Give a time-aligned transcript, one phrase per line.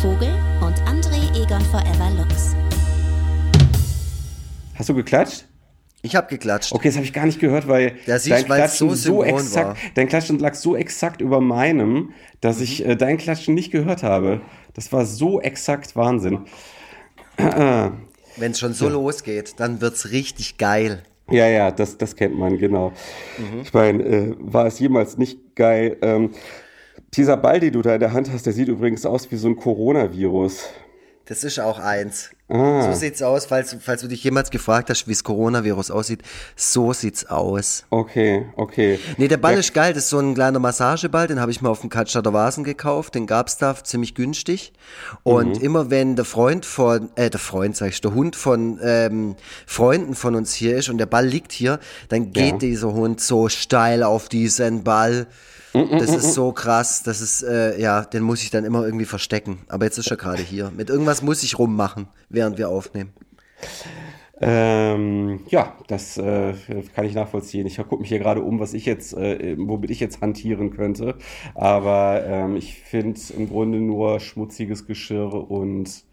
[0.00, 2.54] Vogel und André Egon Forever Lux.
[4.74, 5.46] Hast du geklatscht?
[6.02, 6.72] Ich habe geklatscht.
[6.72, 9.66] Okay, das habe ich gar nicht gehört, weil Ja, siehst, dein Klatschen so so, exakt,
[9.68, 9.76] war.
[9.94, 12.62] dein Klatschen lag so exakt über meinem, dass Mhm.
[12.62, 14.40] ich äh, dein Klatschen nicht gehört habe.
[14.74, 16.40] Das war so exakt Wahnsinn.
[17.36, 21.02] Wenn es schon so losgeht, dann wird's richtig geil.
[21.30, 22.92] Ja, ja, das, das kennt man, genau.
[23.38, 23.60] Mhm.
[23.62, 25.96] Ich meine, äh, war es jemals nicht geil.
[26.02, 26.30] Ähm,
[27.14, 29.48] dieser Ball, den du da in der Hand hast, der sieht übrigens aus wie so
[29.48, 30.64] ein Coronavirus.
[31.26, 32.30] Das ist auch eins.
[32.48, 32.82] Ah.
[32.82, 36.22] So sieht's aus, falls, falls du dich jemals gefragt hast, wie das Coronavirus aussieht.
[36.56, 37.84] So sieht's aus.
[37.90, 38.98] Okay, okay.
[39.16, 39.60] Nee, der Ball Ja.
[39.60, 39.92] ist geil.
[39.92, 41.28] Das ist so ein kleiner Massageball.
[41.28, 43.14] Den habe ich mal auf dem Katschadder Vasen gekauft.
[43.14, 44.72] Den gab's da ziemlich günstig.
[45.22, 45.62] Und Mhm.
[45.64, 50.16] immer wenn der Freund von, äh, der Freund, sag ich, der Hund von ähm, Freunden
[50.16, 52.58] von uns hier ist und der Ball liegt hier, dann geht Ja.
[52.58, 55.28] dieser Hund so steil auf diesen Ball.
[55.72, 59.60] Das ist so krass, das ist, äh, ja, den muss ich dann immer irgendwie verstecken.
[59.68, 60.72] Aber jetzt ist er gerade hier.
[60.76, 63.12] Mit irgendwas muss ich rummachen, während wir aufnehmen.
[64.42, 66.54] Ähm, ja, das äh,
[66.94, 67.66] kann ich nachvollziehen.
[67.66, 71.16] Ich gucke mich hier gerade um, was ich jetzt, äh, womit ich jetzt hantieren könnte.
[71.54, 76.04] Aber ähm, ich finde im Grunde nur schmutziges Geschirr und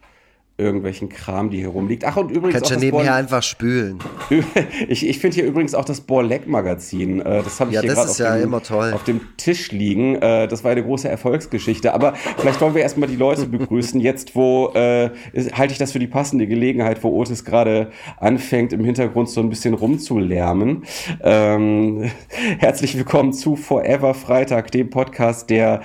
[0.59, 2.03] irgendwelchen Kram, die hier rumliegt.
[2.03, 3.99] Ach, und übrigens Kannst auch du das nebenher einfach spülen.
[4.87, 7.21] ich, ich finde hier übrigens auch das Borleck-Magazin.
[7.21, 10.15] Äh, das habe ich Ja, hier gerade auf, ja auf dem Tisch liegen.
[10.15, 11.93] Äh, das war eine große Erfolgsgeschichte.
[11.93, 14.01] Aber vielleicht wollen wir erstmal die Leute begrüßen.
[14.01, 15.11] Jetzt, wo äh,
[15.53, 19.49] halte ich das für die passende Gelegenheit, wo Otis gerade anfängt, im Hintergrund so ein
[19.49, 20.83] bisschen rumzulärmen.
[21.21, 22.09] Ähm,
[22.57, 25.81] herzlich willkommen zu Forever Freitag, dem Podcast, der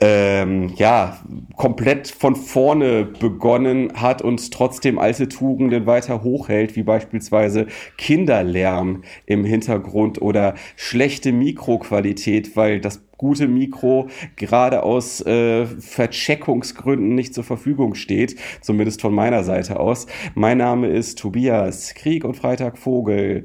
[0.00, 1.18] ähm, ja,
[1.56, 7.66] komplett von vorne begonnen hat und trotzdem alte Tugenden weiter hochhält, wie beispielsweise
[7.96, 17.34] Kinderlärm im Hintergrund oder schlechte Mikroqualität, weil das gute Mikro gerade aus äh, Vercheckungsgründen nicht
[17.34, 20.06] zur Verfügung steht, zumindest von meiner Seite aus.
[20.34, 23.44] Mein Name ist Tobias Krieg und Freitag Vogel.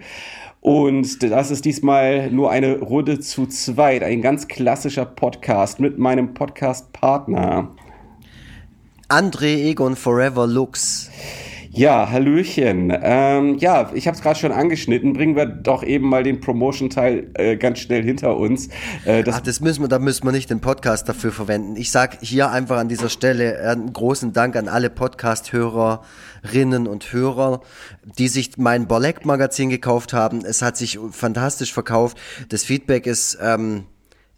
[0.61, 6.35] Und das ist diesmal nur eine Runde zu zweit, ein ganz klassischer Podcast mit meinem
[6.35, 7.71] Podcast-Partner.
[9.09, 11.09] André Egon Forever Lux.
[11.73, 12.91] Ja, Hallöchen.
[13.01, 15.13] Ähm, ja, ich habe es gerade schon angeschnitten.
[15.13, 18.67] Bringen wir doch eben mal den Promotion-Teil äh, ganz schnell hinter uns.
[19.05, 21.77] Äh, das Ach, das müssen wir, da müssen wir nicht den Podcast dafür verwenden.
[21.77, 27.13] Ich sag hier einfach an dieser Stelle äh, einen großen Dank an alle Podcast-Hörerinnen und
[27.13, 27.61] Hörer,
[28.17, 30.43] die sich mein Borleck-Magazin gekauft haben.
[30.43, 32.17] Es hat sich fantastisch verkauft.
[32.49, 33.85] Das Feedback ist ähm,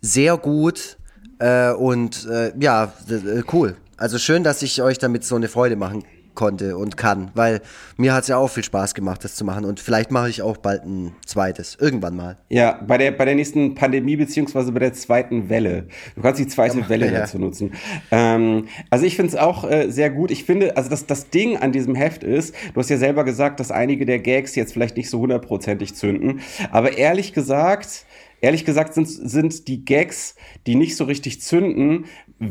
[0.02, 1.00] sehr gut
[1.40, 3.76] äh, und äh, ja, äh, cool.
[3.98, 6.04] Also schön, dass ich euch damit so eine Freude machen
[6.36, 7.62] konnte und kann, weil
[7.98, 10.58] mir hat's ja auch viel Spaß gemacht, das zu machen und vielleicht mache ich auch
[10.58, 12.38] bald ein zweites, irgendwann mal.
[12.50, 15.88] Ja, bei der, bei der nächsten Pandemie beziehungsweise bei der zweiten Welle.
[16.16, 17.20] Du kannst die zweite Welle ja.
[17.20, 17.74] dazu nutzen.
[18.12, 20.32] Ähm, also ich finde es auch äh, sehr gut.
[20.32, 23.60] Ich finde, also das, das Ding an diesem Heft ist, du hast ja selber gesagt,
[23.60, 26.42] dass einige der Gags jetzt vielleicht nicht so hundertprozentig zünden.
[26.72, 28.06] Aber ehrlich gesagt,
[28.44, 30.36] ehrlich gesagt sind, sind die Gags,
[30.68, 32.06] die nicht so richtig zünden,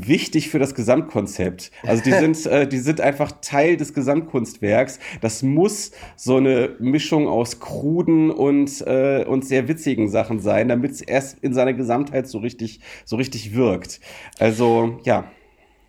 [0.06, 1.70] wichtig für das Gesamtkonzept.
[1.82, 4.98] Also die sind, äh, die sind einfach Teil des Gesamtkunstwerks.
[5.20, 10.92] Das muss so eine Mischung aus kruden und, äh, und sehr witzigen Sachen sein, damit
[10.92, 14.00] es erst in seiner Gesamtheit so richtig, so richtig wirkt.
[14.38, 15.30] Also, ja.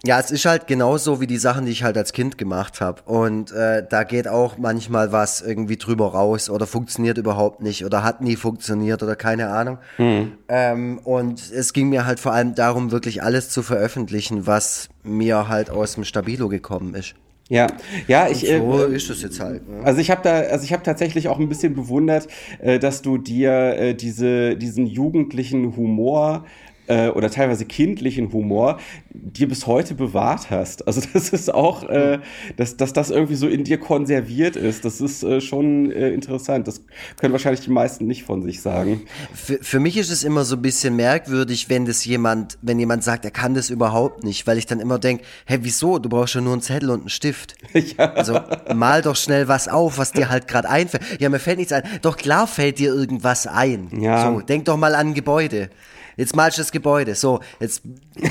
[0.05, 3.01] Ja, es ist halt genauso wie die Sachen, die ich halt als Kind gemacht habe.
[3.03, 8.03] Und äh, da geht auch manchmal was irgendwie drüber raus oder funktioniert überhaupt nicht oder
[8.03, 9.77] hat nie funktioniert oder keine Ahnung.
[10.49, 15.47] Ähm, und es ging mir halt vor allem darum, wirklich alles zu veröffentlichen, was mir
[15.47, 17.15] halt aus dem Stabilo gekommen ist.
[17.47, 17.67] Ja,
[18.07, 19.69] ja, ich, äh, So ist es jetzt halt.
[19.69, 19.85] Ne?
[19.85, 22.27] Also ich habe da, also ich habe tatsächlich auch ein bisschen bewundert,
[22.59, 26.45] äh, dass du dir äh, diese, diesen jugendlichen Humor
[26.87, 28.79] äh, oder teilweise kindlichen Humor
[29.09, 30.87] dir bis heute bewahrt hast.
[30.87, 32.19] Also das ist auch, äh,
[32.57, 34.85] dass, dass das irgendwie so in dir konserviert ist.
[34.85, 36.67] Das ist äh, schon äh, interessant.
[36.67, 36.81] Das
[37.17, 39.01] können wahrscheinlich die meisten nicht von sich sagen.
[39.33, 43.03] Für, für mich ist es immer so ein bisschen merkwürdig, wenn das jemand, wenn jemand
[43.03, 45.99] sagt, er kann das überhaupt nicht, weil ich dann immer denke, hä, wieso?
[45.99, 47.55] Du brauchst ja nur einen Zettel und einen Stift.
[47.97, 48.39] Also
[48.73, 51.03] mal doch schnell was auf, was dir halt gerade einfällt.
[51.19, 51.83] Ja, mir fällt nichts ein.
[52.01, 53.89] Doch klar fällt dir irgendwas ein.
[53.99, 54.31] Ja.
[54.31, 55.69] So, denk doch mal an ein Gebäude.
[56.15, 57.15] Jetzt malst du das Gebäude.
[57.15, 57.81] So, jetzt,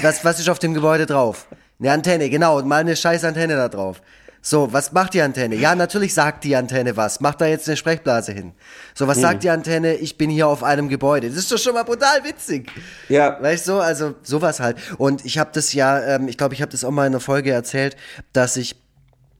[0.02, 1.46] was, was ist auf dem Gebäude drauf?
[1.80, 4.02] Eine Antenne, genau, mal eine scheiß Antenne da drauf.
[4.44, 5.54] So, was macht die Antenne?
[5.54, 7.20] Ja, natürlich sagt die Antenne was.
[7.20, 8.52] Macht da jetzt eine Sprechblase hin.
[8.92, 9.94] So, was sagt die Antenne?
[9.94, 11.28] Ich bin hier auf einem Gebäude.
[11.28, 12.68] Das ist doch schon mal brutal witzig.
[13.08, 13.40] Ja.
[13.40, 14.78] Weißt du, also sowas halt.
[14.98, 17.20] Und ich habe das ja, ähm, ich glaube, ich habe das auch mal in einer
[17.20, 17.96] Folge erzählt,
[18.32, 18.81] dass ich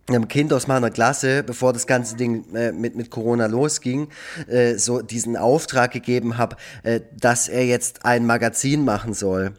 [0.09, 4.09] einem Kind aus meiner Klasse, bevor das ganze Ding äh, mit, mit Corona losging,
[4.49, 9.53] äh, so diesen Auftrag gegeben habe, äh, dass er jetzt ein Magazin machen soll.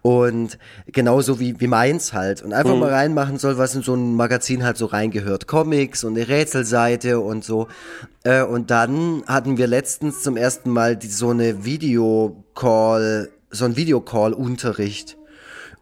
[0.00, 2.42] Und genauso wie, wie meins halt.
[2.42, 2.80] Und einfach mhm.
[2.80, 5.46] mal reinmachen soll, was in so ein Magazin halt so reingehört.
[5.46, 7.68] Comics und eine Rätselseite und so.
[8.24, 13.76] Äh, und dann hatten wir letztens zum ersten Mal die, so eine Videocall, so ein
[13.76, 15.18] Videocall-Unterricht.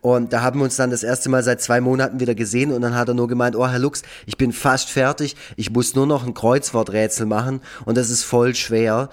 [0.00, 2.83] Und da haben wir uns dann das erste Mal seit zwei Monaten wieder gesehen und
[2.83, 6.06] dann hat er nur gemeint, oh Herr Lux, ich bin fast fertig, ich muss nur
[6.06, 9.09] noch ein Kreuzworträtsel machen und das ist voll schwer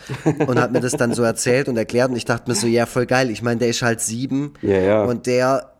[0.47, 2.85] und hat mir das dann so erzählt und erklärt und ich dachte mir so, ja
[2.85, 5.03] voll geil, ich meine, der ist halt sieben ja, ja.
[5.03, 5.74] und der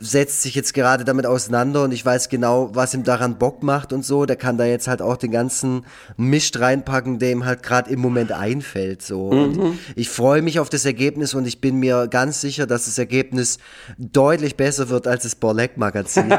[0.00, 3.92] setzt sich jetzt gerade damit auseinander und ich weiß genau, was ihm daran Bock macht
[3.92, 4.26] und so.
[4.26, 5.84] Der kann da jetzt halt auch den ganzen
[6.16, 9.02] Mist reinpacken, der ihm halt gerade im Moment einfällt.
[9.02, 9.32] So.
[9.32, 9.78] Mhm.
[9.96, 13.58] ich freue mich auf das Ergebnis und ich bin mir ganz sicher, dass das Ergebnis
[13.98, 16.32] deutlich besser wird als das Borleck-Magazin.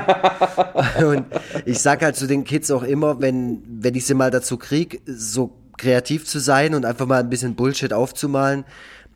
[1.05, 1.25] und
[1.65, 5.01] ich sag halt zu den Kids auch immer, wenn, wenn ich sie mal dazu krieg,
[5.05, 8.65] so kreativ zu sein und einfach mal ein bisschen Bullshit aufzumalen,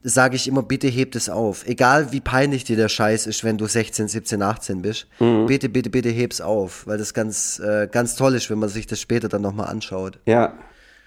[0.03, 1.65] sage ich immer, bitte hebt es auf.
[1.65, 5.07] Egal wie peinlich dir der Scheiß ist, wenn du 16, 17, 18 bist.
[5.19, 5.45] Mhm.
[5.47, 8.85] Bitte, bitte, bitte heb's auf, weil das ganz, äh, ganz toll ist, wenn man sich
[8.85, 10.19] das später dann nochmal anschaut.
[10.25, 10.53] Ja.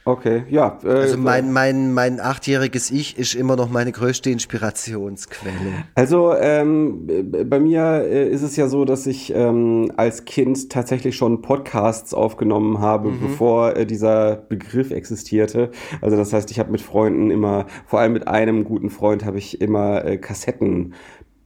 [0.07, 0.79] Okay, ja.
[0.85, 5.85] Äh, also mein, mein, mein achtjähriges Ich ist immer noch meine größte Inspirationsquelle.
[5.97, 7.09] Also ähm,
[7.45, 12.15] bei mir äh, ist es ja so, dass ich ähm, als Kind tatsächlich schon Podcasts
[12.15, 13.21] aufgenommen habe, mhm.
[13.21, 15.73] bevor äh, dieser Begriff existierte.
[16.01, 19.39] Also das heißt, ich habe mit Freunden immer, vor allem mit einem guten Freund, habe
[19.39, 20.95] ich immer äh, Kassetten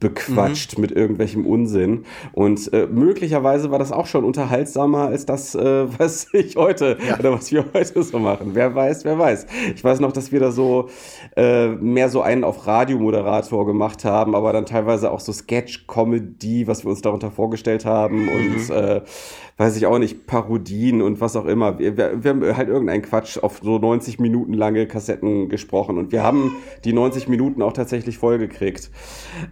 [0.01, 0.81] bequatscht mhm.
[0.81, 2.03] mit irgendwelchem Unsinn.
[2.33, 7.17] Und äh, möglicherweise war das auch schon unterhaltsamer als das, äh, was ich heute ja.
[7.17, 8.51] oder was wir heute so machen.
[8.53, 9.45] Wer weiß, wer weiß.
[9.73, 10.89] Ich weiß noch, dass wir da so
[11.37, 16.83] äh, mehr so einen auf Radiomoderator gemacht haben, aber dann teilweise auch so Sketch-Comedy, was
[16.83, 18.29] wir uns darunter vorgestellt haben mhm.
[18.29, 19.01] und äh,
[19.61, 21.77] weiß ich auch nicht, Parodien und was auch immer.
[21.77, 26.11] Wir, wir, wir, haben halt irgendeinen Quatsch auf so 90 Minuten lange Kassetten gesprochen und
[26.11, 28.89] wir haben die 90 Minuten auch tatsächlich vollgekriegt.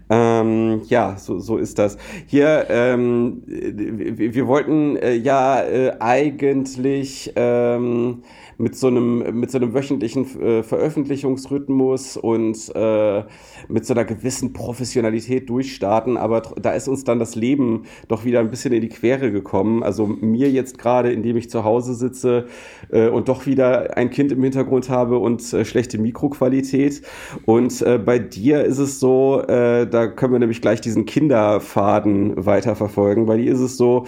[0.09, 1.99] Ähm, ja, so, so ist das.
[2.25, 8.23] Hier, ähm, wir, wir wollten äh, ja äh, eigentlich ähm,
[8.59, 13.23] mit so einem, mit so einem wöchentlichen äh, Veröffentlichungsrhythmus und äh,
[13.69, 16.17] mit so einer gewissen Professionalität durchstarten.
[16.17, 19.81] Aber da ist uns dann das Leben doch wieder ein bisschen in die Quere gekommen.
[19.81, 22.47] Also mir jetzt gerade, indem ich zu Hause sitze
[22.91, 27.01] äh, und doch wieder ein Kind im Hintergrund habe und äh, schlechte Mikroqualität.
[27.45, 32.45] Und äh, bei dir ist es so, äh, da können wir nämlich gleich diesen Kinderfaden
[32.45, 33.25] weiterverfolgen.
[33.25, 34.05] Bei dir ist es so,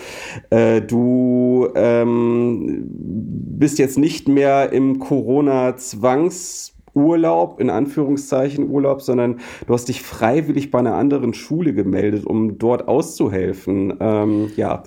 [0.49, 9.73] äh, du ähm, bist jetzt nicht mehr mehr im Corona-Zwangsurlaub, in Anführungszeichen Urlaub, sondern du
[9.73, 13.93] hast dich freiwillig bei einer anderen Schule gemeldet, um dort auszuhelfen.
[13.99, 14.81] Ähm, ja.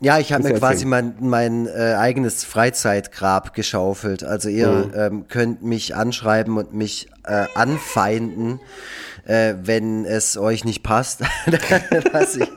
[0.00, 4.24] Ja, ich habe mir quasi mein, mein äh, eigenes Freizeitgrab geschaufelt.
[4.24, 4.92] Also ihr mhm.
[4.96, 8.58] ähm, könnt mich anschreiben und mich äh, anfeinden,
[9.26, 11.20] äh, wenn es euch nicht passt,
[12.12, 12.50] dass, ich,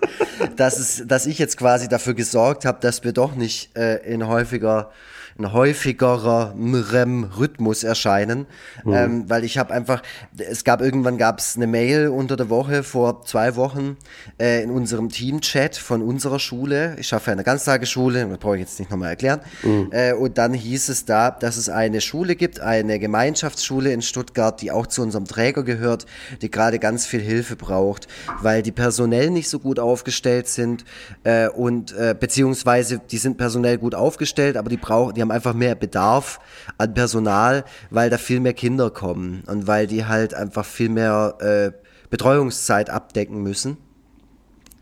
[0.56, 4.28] dass, es, dass ich jetzt quasi dafür gesorgt habe, dass wir doch nicht äh, in
[4.28, 4.90] häufiger
[5.38, 8.46] ein häufigerer REM-Rhythmus erscheinen,
[8.86, 8.94] mhm.
[8.94, 10.02] ähm, weil ich habe einfach,
[10.38, 13.98] es gab irgendwann gab es eine Mail unter der Woche vor zwei Wochen
[14.40, 16.96] äh, in unserem Team-Chat von unserer Schule.
[17.00, 19.42] Ich schaffe eine Ganztagesschule, das brauche ich jetzt nicht nochmal erklären.
[19.64, 19.90] Mhm.
[19.92, 24.62] Äh, und dann hieß es da, dass es eine Schule gibt, eine Gemeinschaftsschule in Stuttgart,
[24.62, 26.06] die auch zu unserem Träger gehört,
[26.42, 28.08] die gerade ganz viel Hilfe braucht,
[28.42, 30.86] weil die personell nicht so gut aufgestellt sind
[31.26, 35.54] äh, und äh, beziehungsweise die sind personell gut aufgestellt, aber die brauchen, die haben einfach
[35.54, 36.40] mehr Bedarf
[36.78, 41.36] an Personal, weil da viel mehr Kinder kommen und weil die halt einfach viel mehr
[41.40, 41.72] äh,
[42.10, 43.78] Betreuungszeit abdecken müssen.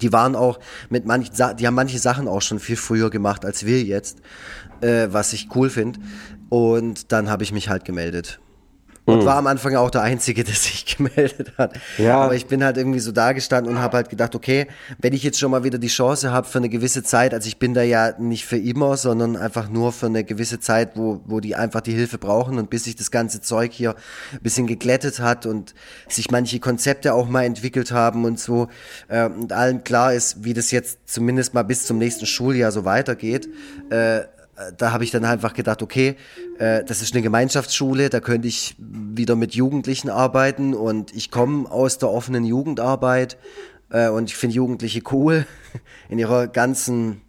[0.01, 0.59] Die waren auch
[0.89, 4.19] mit manchen, die haben manche Sachen auch schon viel früher gemacht als wir jetzt,
[4.81, 6.00] äh, was ich cool finde.
[6.50, 8.39] Und dann habe ich mich halt gemeldet.
[9.05, 9.25] Und mhm.
[9.25, 11.74] war am Anfang auch der Einzige, der sich gemeldet hat.
[11.98, 12.22] Ja.
[12.22, 14.67] Aber ich bin halt irgendwie so da gestanden und habe halt gedacht, okay,
[15.00, 17.60] wenn ich jetzt schon mal wieder die Chance habe für eine gewisse Zeit, also ich
[17.60, 21.41] bin da ja nicht für immer, sondern einfach nur für eine gewisse Zeit, wo, wo
[21.41, 23.95] die einfach die Hilfe brauchen und bis sich das ganze Zeug hier
[24.31, 25.74] ein bisschen geglättet hat und
[26.07, 28.69] sich manche Konzepte auch mal entwickelt haben und so
[29.10, 32.86] äh, und allen klar ist, wie das jetzt zumindest mal bis zum nächsten Schuljahr so
[32.86, 33.50] weitergeht,
[33.89, 34.22] äh,
[34.77, 36.15] da habe ich dann einfach gedacht, okay,
[36.60, 41.69] äh, das ist eine Gemeinschaftsschule, da könnte ich wieder mit Jugendlichen arbeiten und ich komme
[41.72, 43.38] aus der offenen Jugendarbeit
[43.89, 45.45] äh, und ich finde Jugendliche cool
[46.10, 47.22] in ihrer ganzen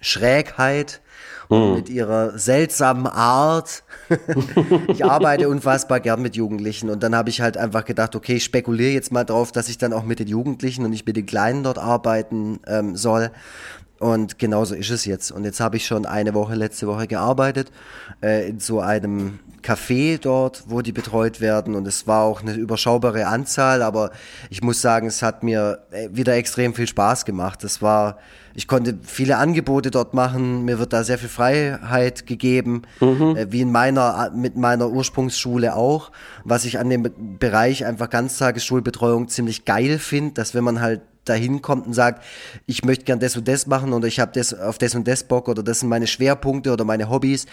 [0.00, 1.00] Schrägheit
[1.48, 1.74] und mhm.
[1.74, 3.84] mit ihrer seltsamen Art.
[4.88, 8.44] ich arbeite unfassbar gern mit Jugendlichen und dann habe ich halt einfach gedacht, okay, ich
[8.44, 11.26] spekuliere jetzt mal drauf, dass ich dann auch mit den Jugendlichen und nicht mit den
[11.26, 13.30] Kleinen dort arbeiten ähm, soll
[14.02, 15.30] Und genauso ist es jetzt.
[15.30, 17.70] Und jetzt habe ich schon eine Woche, letzte Woche gearbeitet
[18.20, 21.76] äh, in so einem Café dort, wo die betreut werden.
[21.76, 24.10] Und es war auch eine überschaubare Anzahl, aber
[24.50, 27.62] ich muss sagen, es hat mir äh, wieder extrem viel Spaß gemacht.
[27.62, 28.18] Es war,
[28.54, 30.64] ich konnte viele Angebote dort machen.
[30.64, 33.36] Mir wird da sehr viel Freiheit gegeben, mhm.
[33.36, 36.10] äh, wie in meiner, mit meiner Ursprungsschule auch.
[36.42, 41.62] Was ich an dem Bereich einfach Ganztagesschulbetreuung ziemlich geil finde, dass wenn man halt dahin
[41.62, 42.24] kommt und sagt,
[42.66, 45.24] ich möchte gern das und das machen oder ich habe das auf das und das
[45.24, 47.46] Bock oder das sind meine Schwerpunkte oder meine Hobbys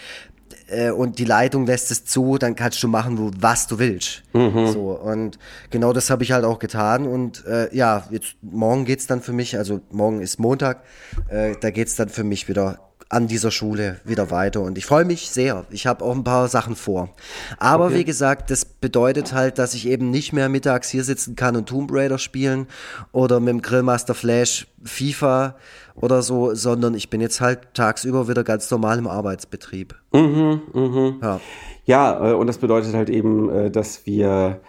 [0.68, 4.22] äh, und die Leitung lässt es zu, dann kannst du machen, wo, was du willst.
[4.32, 4.68] Mhm.
[4.68, 5.38] So und
[5.70, 9.32] genau das habe ich halt auch getan und äh, ja, jetzt morgen geht's dann für
[9.32, 10.82] mich, also morgen ist Montag,
[11.28, 14.60] äh, da geht's dann für mich wieder an dieser Schule wieder weiter.
[14.60, 15.66] Und ich freue mich sehr.
[15.70, 17.10] Ich habe auch ein paar Sachen vor.
[17.58, 17.96] Aber okay.
[17.96, 21.68] wie gesagt, das bedeutet halt, dass ich eben nicht mehr mittags hier sitzen kann und
[21.68, 22.68] Tomb Raider spielen
[23.10, 25.56] oder mit dem Grillmaster Flash FIFA
[25.96, 29.96] oder so, sondern ich bin jetzt halt tagsüber wieder ganz normal im Arbeitsbetrieb.
[30.12, 31.18] Mhm, mhm.
[31.20, 31.40] Ja.
[31.86, 34.60] ja, äh, und das bedeutet halt eben, äh, dass wir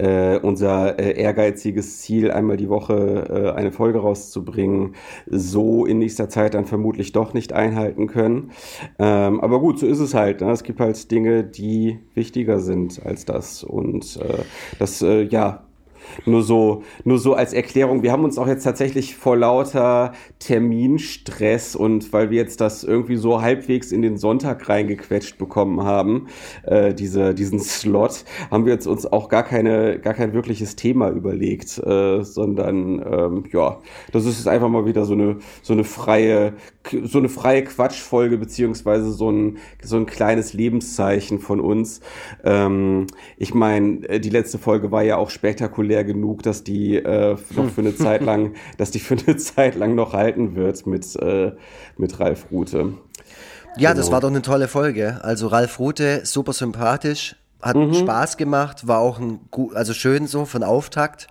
[0.00, 4.94] äh, unser äh, ehrgeiziges Ziel, einmal die Woche äh, eine Folge rauszubringen,
[5.26, 8.52] so in nächster Zeit dann vermutlich doch nicht einhalten können.
[8.98, 10.40] Ähm, aber gut, so ist es halt.
[10.40, 10.50] Ne?
[10.50, 13.62] Es gibt halt Dinge, die wichtiger sind als das.
[13.62, 14.44] Und äh,
[14.78, 15.64] das, äh, ja,
[16.26, 18.02] nur so, nur so als Erklärung.
[18.02, 23.16] Wir haben uns auch jetzt tatsächlich vor lauter Terminstress und weil wir jetzt das irgendwie
[23.16, 26.28] so halbwegs in den Sonntag reingequetscht bekommen haben,
[26.64, 31.10] äh, diese, diesen Slot, haben wir jetzt uns auch gar keine, gar kein wirkliches Thema
[31.10, 33.78] überlegt, äh, sondern ähm, ja,
[34.12, 36.54] das ist jetzt einfach mal wieder so eine, so eine freie,
[37.04, 42.00] so eine freie Quatschfolge beziehungsweise so ein, so ein kleines Lebenszeichen von uns.
[42.42, 43.06] Ähm,
[43.36, 47.70] ich meine, äh, die letzte Folge war ja auch spektakulär genug, dass die äh, noch
[47.70, 51.52] für eine Zeit lang, dass die für eine Zeit lang noch halten wird mit, äh,
[51.96, 52.94] mit Ralf Rute.
[53.76, 54.00] Ja, genau.
[54.00, 55.20] das war doch eine tolle Folge.
[55.22, 57.94] Also Ralf Rute, super sympathisch, hat mhm.
[57.94, 61.28] Spaß gemacht, war auch ein gut, also schön so von Auftakt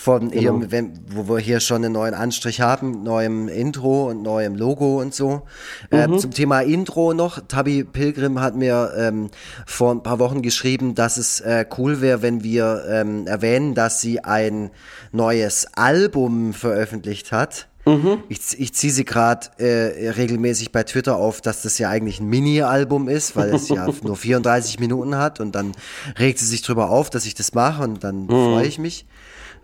[0.00, 0.60] von genau.
[0.60, 4.98] hier, wenn, wo wir hier schon einen neuen Anstrich haben, neuem Intro und neuem Logo
[4.98, 5.42] und so.
[5.90, 6.14] Äh, mhm.
[6.14, 9.28] Äh, zum Thema Intro noch, Tabi Pilgrim hat mir ähm,
[9.66, 14.00] vor ein paar Wochen geschrieben, dass es äh, cool wäre, wenn wir ähm, erwähnen, dass
[14.00, 14.70] sie ein
[15.12, 17.68] neues Album veröffentlicht hat.
[17.84, 18.22] Mhm.
[18.30, 22.26] Ich, ich ziehe sie gerade äh, regelmäßig bei Twitter auf, dass das ja eigentlich ein
[22.26, 25.72] Mini-Album ist, weil es ja nur 34 Minuten hat und dann
[26.18, 28.28] regt sie sich drüber auf, dass ich das mache und dann mhm.
[28.28, 29.04] freue ich mich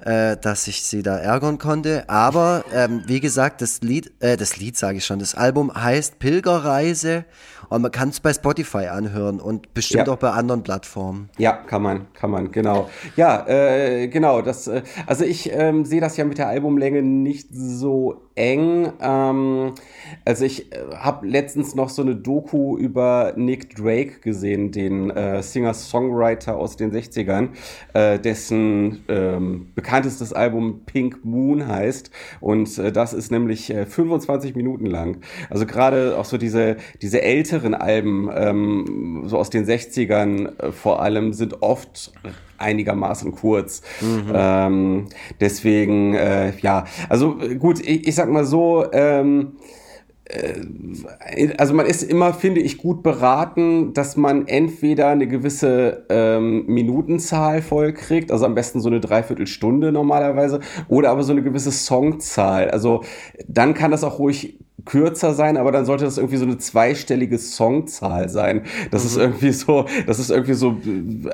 [0.07, 2.09] äh, dass ich sie da ärgern konnte.
[2.09, 6.21] Aber ähm, wie gesagt, das Lied, äh, das Lied sage ich schon, das Album heißt
[6.21, 7.25] Pilgerreise
[7.69, 10.13] und man kann es bei Spotify anhören und bestimmt ja.
[10.13, 11.31] auch bei anderen Plattformen.
[11.39, 12.89] Ja, kann man, kann man, genau.
[13.17, 14.43] Ja, äh, genau.
[14.43, 18.93] Das, äh, also ich ähm, sehe das ja mit der Albumlänge nicht so eng.
[19.01, 19.73] Ähm,
[20.25, 25.43] also ich äh, habe letztens noch so eine Doku über Nick Drake gesehen, den äh,
[25.43, 27.49] Singer-Songwriter aus den 60ern,
[27.95, 32.11] äh, dessen ähm, bekanntestes Album Pink Moon heißt.
[32.41, 35.19] Und äh, das ist nämlich äh, 25 Minuten lang.
[35.51, 37.23] Also gerade auch so diese, diese
[37.57, 42.13] älteren Alben, ähm, so aus den 60ern äh, vor allem, sind oft
[42.59, 43.83] einigermaßen kurz.
[44.01, 44.33] Mhm.
[44.35, 45.07] Ähm,
[45.41, 49.53] deswegen, äh, ja, also gut, ich, ich sag mal so, ähm,
[50.25, 56.67] äh, also man ist immer, finde ich, gut beraten, dass man entweder eine gewisse ähm,
[56.67, 62.71] Minutenzahl vollkriegt, also am besten so eine Dreiviertelstunde normalerweise, oder aber so eine gewisse Songzahl.
[62.71, 63.03] Also
[63.49, 67.39] dann kann das auch ruhig kürzer sein, aber dann sollte das irgendwie so eine zweistellige
[67.39, 68.63] Songzahl sein.
[68.91, 69.09] Das mhm.
[69.09, 70.77] ist irgendwie so, das ist irgendwie so,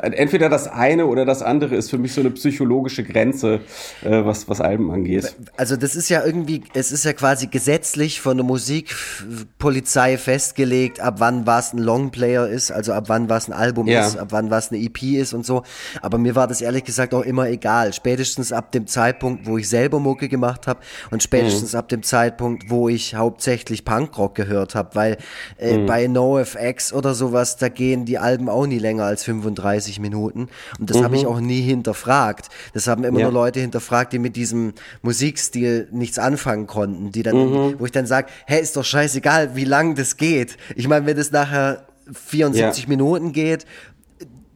[0.01, 3.61] entweder das eine oder das andere ist für mich so eine psychologische Grenze,
[4.03, 5.37] äh, was, was Alben angeht.
[5.57, 11.17] Also das ist ja irgendwie, es ist ja quasi gesetzlich von der Musikpolizei festgelegt, ab
[11.19, 14.07] wann was ein Longplayer ist, also ab wann was ein Album ja.
[14.07, 15.63] ist, ab wann was eine EP ist und so.
[16.01, 17.93] Aber mir war das ehrlich gesagt auch immer egal.
[17.93, 20.81] Spätestens ab dem Zeitpunkt, wo ich selber Mucke gemacht habe
[21.11, 21.79] und spätestens mhm.
[21.79, 25.19] ab dem Zeitpunkt, wo ich hauptsächlich hauptsächlich Punkrock gehört habe, weil
[25.59, 25.87] äh, mhm.
[25.87, 30.49] bei NoFX oder sowas, da gehen die Alben auch nie länger als 35 Minuten.
[30.79, 31.05] Und das mhm.
[31.05, 32.51] habe ich auch nie hinterfragt.
[32.73, 33.25] Das haben immer ja.
[33.25, 37.81] nur Leute hinterfragt, die mit diesem Musikstil nichts anfangen konnten, die dann, mhm.
[37.81, 40.57] wo ich dann sage, hä, ist doch scheißegal, wie lang das geht.
[40.77, 42.89] Ich meine, wenn das nachher 74 ja.
[42.89, 43.67] Minuten geht,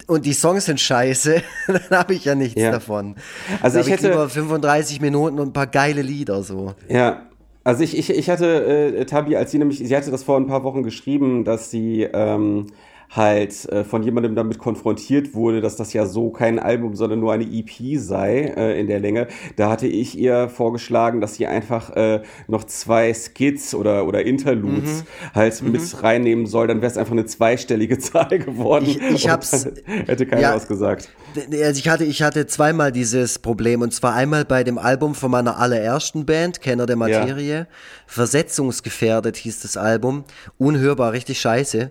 [0.09, 2.71] und die Songs sind scheiße, dann habe ich ja nichts ja.
[2.71, 3.17] davon.
[3.61, 6.77] Also ich hätte lieber 35 Minuten und ein paar geile Lieder so.
[6.89, 7.27] Ja,
[7.67, 10.47] also ich, ich, ich hatte äh, Tabi, als sie nämlich, sie hatte das vor ein
[10.47, 12.69] paar Wochen geschrieben, dass sie ähm,
[13.11, 17.33] halt äh, von jemandem damit konfrontiert wurde, dass das ja so kein Album, sondern nur
[17.33, 21.95] eine EP sei äh, in der Länge, da hatte ich ihr vorgeschlagen, dass sie einfach
[21.97, 25.35] äh, noch zwei Skits oder, oder Interludes mhm.
[25.35, 25.73] halt mhm.
[25.73, 28.87] mit reinnehmen soll, dann wäre es einfach eine zweistellige Zahl geworden.
[28.87, 29.67] Ich, ich hab's.
[30.07, 31.09] Hätte keiner ja, was gesagt.
[31.37, 35.31] Also ich hatte, ich hatte zweimal dieses Problem und zwar einmal bei dem Album von
[35.31, 37.59] meiner allerersten Band, Kenner der Materie.
[37.59, 37.67] Ja.
[38.07, 40.25] Versetzungsgefährdet hieß das Album.
[40.59, 41.91] Unhörbar, richtig scheiße.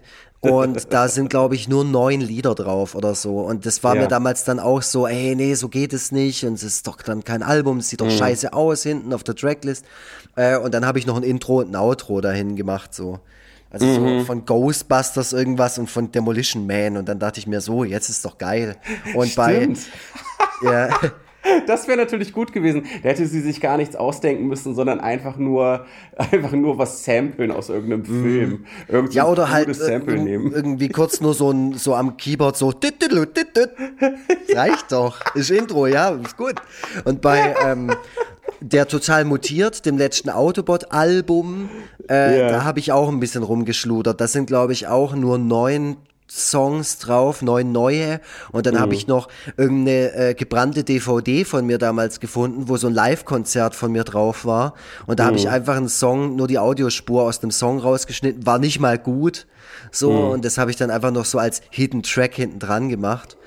[0.51, 3.39] Und da sind, glaube ich, nur neun Lieder drauf oder so.
[3.39, 4.03] Und das war ja.
[4.03, 6.43] mir damals dann auch so, ey, nee, so geht es nicht.
[6.43, 8.11] Und es ist doch dann kein Album, es sieht doch mhm.
[8.11, 9.85] scheiße aus hinten auf der Tracklist.
[10.35, 13.19] Äh, und dann habe ich noch ein Intro und ein Outro dahin gemacht, so.
[13.71, 14.19] Also mhm.
[14.19, 16.97] so von Ghostbusters irgendwas und von Demolition Man.
[16.97, 18.77] Und dann dachte ich mir so, jetzt ist doch geil.
[19.13, 19.79] Und Stimmt.
[20.61, 20.69] bei.
[20.71, 20.89] ja.
[21.67, 22.85] Das wäre natürlich gut gewesen.
[23.03, 25.85] Da hätte sie sich gar nichts ausdenken müssen, sondern einfach nur,
[26.15, 28.23] einfach nur was samplen aus irgendeinem mhm.
[28.23, 28.65] Film.
[28.87, 30.51] Irgend ja, oder halt Sample nehmen.
[30.51, 32.73] irgendwie kurz nur so, ein, so am Keyboard so.
[34.53, 35.35] Reicht doch.
[35.35, 36.55] Ist Intro, ja, ist gut.
[37.03, 37.91] Und bei ähm,
[38.61, 41.69] der total mutiert, dem letzten Autobot-Album,
[42.09, 42.49] äh, yeah.
[42.49, 44.19] da habe ich auch ein bisschen rumgeschludert.
[44.19, 45.97] Das sind, glaube ich, auch nur neun
[46.35, 48.19] Songs drauf, neun neue.
[48.51, 48.79] Und dann mhm.
[48.79, 53.73] habe ich noch irgendeine äh, gebrannte DVD von mir damals gefunden, wo so ein Live-Konzert
[53.73, 54.73] von mir drauf war.
[55.07, 55.27] Und da mhm.
[55.27, 58.99] habe ich einfach einen Song, nur die Audiospur aus dem Song rausgeschnitten, war nicht mal
[58.99, 59.47] gut.
[59.91, 60.29] So, mhm.
[60.31, 63.37] und das habe ich dann einfach noch so als Hidden Track hinten dran gemacht.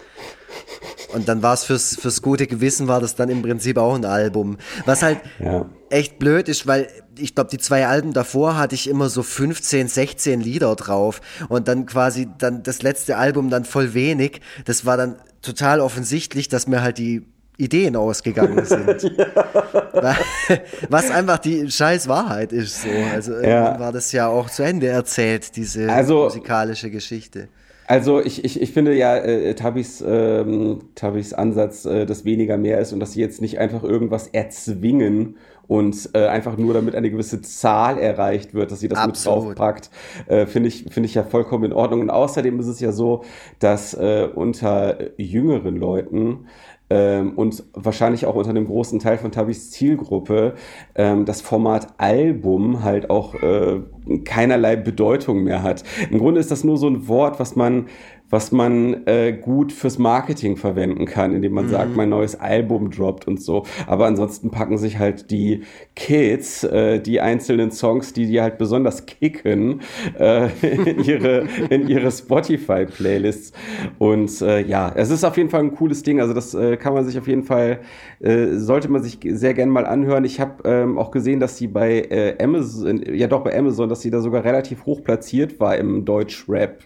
[1.12, 4.04] Und dann war es fürs, fürs gute Gewissen, war das dann im Prinzip auch ein
[4.04, 4.58] Album.
[4.84, 5.66] Was halt ja.
[5.90, 9.88] echt blöd ist, weil ich glaube, die zwei Alben davor hatte ich immer so 15,
[9.88, 11.20] 16 Lieder drauf.
[11.48, 14.40] Und dann quasi dann das letzte Album dann voll wenig.
[14.64, 17.24] Das war dann total offensichtlich, dass mir halt die
[17.58, 19.12] Ideen ausgegangen sind.
[19.16, 20.16] ja.
[20.88, 22.88] Was einfach die scheiß Wahrheit ist so.
[23.12, 27.48] Also irgendwann war das ja auch zu Ende erzählt, diese also, musikalische Geschichte.
[27.88, 32.80] Also ich, ich, ich finde ja, äh, Tabis, ähm, Tabis Ansatz, äh, dass weniger mehr
[32.80, 35.36] ist und dass sie jetzt nicht einfach irgendwas erzwingen
[35.68, 39.48] und äh, einfach nur damit eine gewisse Zahl erreicht wird, dass sie das Absolut.
[39.48, 39.90] mit draufpackt,
[40.26, 42.02] äh, finde ich, finde ich ja vollkommen in Ordnung.
[42.02, 43.24] Und außerdem ist es ja so,
[43.58, 46.46] dass äh, unter jüngeren Leuten
[46.90, 50.54] ähm, und wahrscheinlich auch unter einem großen Teil von Tabis Zielgruppe
[50.94, 53.80] ähm, das Format Album halt auch äh,
[54.24, 55.84] keinerlei Bedeutung mehr hat.
[56.10, 57.86] Im Grunde ist das nur so ein Wort, was man
[58.30, 61.70] was man äh, gut fürs Marketing verwenden kann, indem man mhm.
[61.70, 63.64] sagt, mein neues Album droppt und so.
[63.86, 65.62] Aber ansonsten packen sich halt die
[65.96, 69.80] Kids äh, die einzelnen Songs, die die halt besonders kicken,
[70.18, 73.52] äh, in ihre, in ihre Spotify-Playlists.
[73.98, 76.20] Und äh, ja, es ist auf jeden Fall ein cooles Ding.
[76.20, 77.80] Also das äh, kann man sich auf jeden Fall,
[78.20, 80.24] äh, sollte man sich sehr gerne mal anhören.
[80.24, 84.02] Ich habe ähm, auch gesehen, dass sie bei äh, Amazon, ja doch bei Amazon, dass
[84.02, 86.82] sie da sogar relativ hoch platziert war im Deutsch-Rap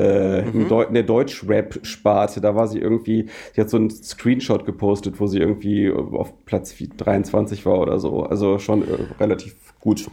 [0.00, 0.70] äh, mhm.
[0.88, 2.40] in der Deutsch-Rap-Sparte.
[2.40, 6.74] Da war sie irgendwie, sie hat so einen Screenshot gepostet, wo sie irgendwie auf Platz
[6.96, 8.22] 23 war oder so.
[8.22, 10.06] Also schon äh, relativ gut.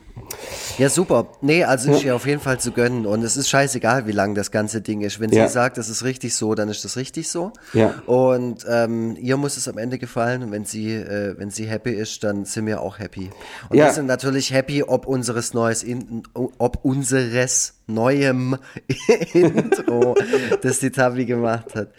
[0.77, 1.27] Ja, super.
[1.41, 3.05] Nee, also ist ja auf jeden Fall zu gönnen.
[3.05, 5.19] Und es ist scheißegal, wie lang das ganze Ding ist.
[5.19, 5.47] Wenn ja.
[5.47, 7.51] sie sagt, das ist richtig so, dann ist das richtig so.
[7.73, 7.95] Ja.
[8.05, 10.43] Und ähm, ihr muss es am Ende gefallen.
[10.43, 13.31] Und wenn sie, äh, wenn sie happy ist, dann sind wir auch happy.
[13.69, 13.85] Und ja.
[13.85, 18.57] wir sind natürlich happy, ob unseres neues, in, ob unseres neuem
[19.33, 20.15] Intro,
[20.61, 21.89] das die Tabi gemacht hat.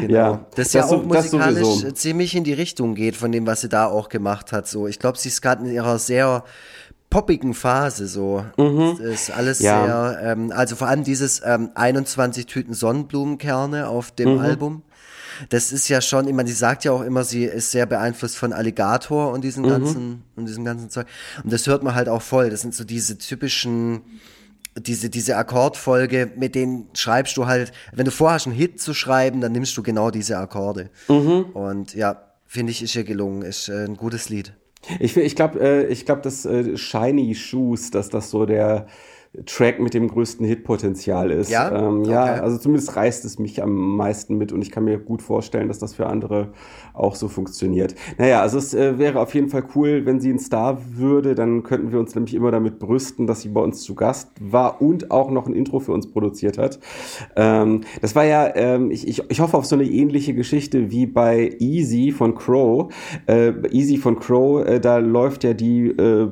[0.00, 0.12] Genau.
[0.12, 3.68] Ja, das, das ja auch musikalisch ziemlich in die Richtung geht von dem, was sie
[3.68, 4.68] da auch gemacht hat.
[4.68, 6.44] So, ich glaube, sie ist gerade in ihrer sehr
[7.10, 8.44] poppigen Phase so.
[8.56, 8.98] Mhm.
[9.00, 9.84] Das ist alles ja.
[9.84, 14.40] sehr, ähm, also vor allem dieses ähm, 21 Tüten Sonnenblumenkerne auf dem mhm.
[14.40, 14.82] Album.
[15.50, 18.36] Das ist ja schon, ich meine, sie sagt ja auch immer, sie ist sehr beeinflusst
[18.36, 19.68] von Alligator und diesen mhm.
[19.68, 21.06] ganzen, und diesem ganzen Zeug.
[21.42, 22.50] Und das hört man halt auch voll.
[22.50, 24.02] Das sind so diese typischen,
[24.76, 29.40] diese, diese Akkordfolge, mit denen schreibst du halt, wenn du vorhast, einen Hit zu schreiben,
[29.40, 30.90] dann nimmst du genau diese Akkorde.
[31.08, 31.44] Mhm.
[31.54, 34.54] Und ja, finde ich, ist ihr gelungen, ist äh, ein gutes Lied.
[34.98, 38.86] Ich, ich glaube, äh, ich glaub, dass äh, Shiny Shoes, dass das so der
[39.44, 41.50] Track mit dem größten Hitpotenzial ist.
[41.50, 41.70] Ja?
[41.70, 42.10] Ähm, okay.
[42.10, 45.68] ja, also zumindest reißt es mich am meisten mit und ich kann mir gut vorstellen,
[45.68, 46.52] dass das für andere
[46.94, 47.94] auch so funktioniert.
[48.16, 51.62] Naja, also es äh, wäre auf jeden Fall cool, wenn sie ein Star würde, dann
[51.62, 55.10] könnten wir uns nämlich immer damit brüsten, dass sie bei uns zu Gast war und
[55.10, 56.80] auch noch ein Intro für uns produziert hat.
[57.36, 61.06] Ähm, das war ja, ähm, ich, ich, ich hoffe auf so eine ähnliche Geschichte wie
[61.06, 62.92] bei Easy von Crow.
[63.26, 66.30] Äh, Easy von Crow, äh, da läuft ja die, äh,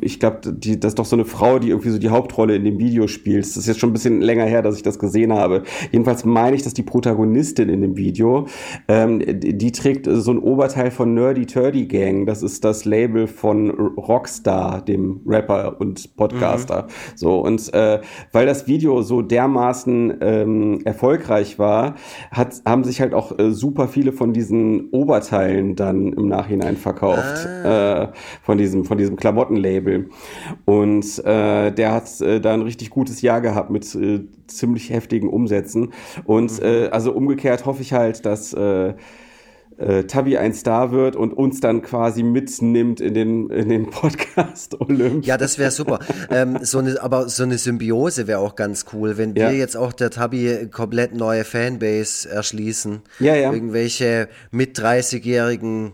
[0.00, 2.64] ich glaube, das ist doch so eine Frau, die irgendwie so die Hauptrolle Hauptrolle in
[2.64, 3.44] dem Video spielt.
[3.44, 5.64] Das ist jetzt schon ein bisschen länger her, dass ich das gesehen habe.
[5.90, 8.46] Jedenfalls meine ich, dass die Protagonistin in dem Video,
[8.86, 12.26] ähm, die, die trägt so ein Oberteil von Nerdy Turdy Gang.
[12.26, 16.82] Das ist das Label von Rockstar, dem Rapper und Podcaster.
[16.82, 17.16] Mhm.
[17.16, 18.00] So, und äh,
[18.32, 21.96] weil das Video so dermaßen ähm, erfolgreich war,
[22.30, 27.46] hat, haben sich halt auch äh, super viele von diesen Oberteilen dann im Nachhinein verkauft.
[27.64, 28.04] Ah.
[28.04, 28.08] Äh,
[28.42, 30.10] von diesem, von diesem Klamottenlabel.
[30.64, 35.28] Und äh, der hat äh, da ein richtig gutes Jahr gehabt mit äh, ziemlich heftigen
[35.28, 35.92] Umsätzen.
[36.24, 36.66] Und mhm.
[36.66, 38.94] äh, also umgekehrt hoffe ich halt, dass äh,
[39.78, 44.80] äh, Tabi ein Star wird und uns dann quasi mitnimmt in den, in den Podcast
[44.80, 45.24] Olymp.
[45.24, 46.00] Ja, das wäre super.
[46.30, 49.50] ähm, so eine, aber so eine Symbiose wäre auch ganz cool, wenn ja.
[49.50, 53.02] wir jetzt auch der Tabi komplett neue Fanbase erschließen.
[53.20, 53.52] Ja, ja.
[53.52, 55.92] Irgendwelche mit 30-jährigen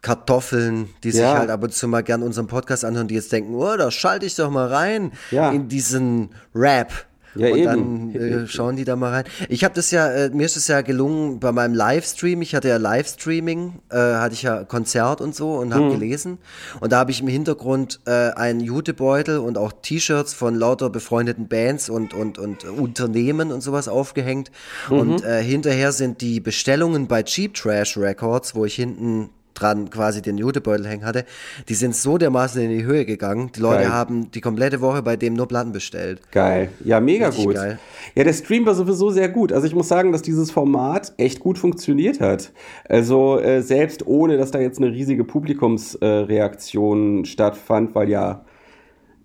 [0.00, 3.54] Kartoffeln, die sich halt ab und zu mal gern unseren Podcast anhören, die jetzt denken,
[3.54, 5.50] oh, da schalte ich doch mal rein ja.
[5.50, 6.92] in diesen Rap.
[7.34, 8.14] Ja, und eben.
[8.14, 9.24] dann äh, schauen die da mal rein.
[9.48, 12.42] Ich habe das ja, äh, mir ist es ja gelungen bei meinem Livestream.
[12.42, 15.92] Ich hatte ja Livestreaming, äh, hatte ich ja Konzert und so und habe mhm.
[15.92, 16.38] gelesen.
[16.80, 21.48] Und da habe ich im Hintergrund äh, einen Jutebeutel und auch T-Shirts von lauter befreundeten
[21.48, 24.50] Bands und und und Unternehmen und sowas aufgehängt.
[24.88, 24.98] Mhm.
[24.98, 30.22] Und äh, hinterher sind die Bestellungen bei Cheap Trash Records, wo ich hinten dran quasi
[30.22, 31.24] den Jutebeutel hängen hatte,
[31.68, 33.50] die sind so dermaßen in die Höhe gegangen.
[33.54, 33.92] Die Leute geil.
[33.92, 36.20] haben die komplette Woche bei dem nur Platten bestellt.
[36.32, 36.70] Geil.
[36.84, 37.54] Ja, mega Richtig gut.
[37.54, 37.78] Geil.
[38.14, 39.52] Ja, der Stream war sowieso sehr gut.
[39.52, 42.52] Also ich muss sagen, dass dieses Format echt gut funktioniert hat.
[42.88, 48.44] Also äh, selbst ohne, dass da jetzt eine riesige Publikumsreaktion äh, stattfand, weil ja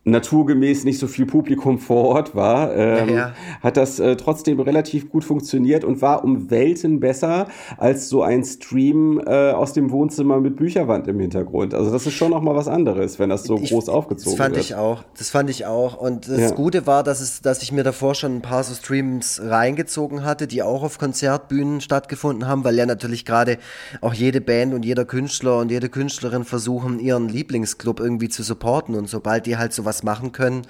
[0.05, 3.33] naturgemäß nicht so viel Publikum vor Ort war, ähm, ja, ja.
[3.61, 8.43] hat das äh, trotzdem relativ gut funktioniert und war um Welten besser als so ein
[8.43, 11.73] Stream äh, aus dem Wohnzimmer mit Bücherwand im Hintergrund.
[11.73, 14.39] Also das ist schon noch mal was anderes, wenn das so ich, groß aufgezogen wird.
[14.39, 14.65] Das fand wird.
[14.65, 15.03] ich auch.
[15.17, 15.97] Das fand ich auch.
[15.97, 16.51] Und das ja.
[16.51, 20.47] Gute war, dass es, dass ich mir davor schon ein paar so Streams reingezogen hatte,
[20.47, 23.57] die auch auf Konzertbühnen stattgefunden haben, weil ja natürlich gerade
[24.01, 28.95] auch jede Band und jeder Künstler und jede Künstlerin versuchen, ihren Lieblingsclub irgendwie zu supporten.
[28.95, 30.63] Und sobald die halt sowas was machen können,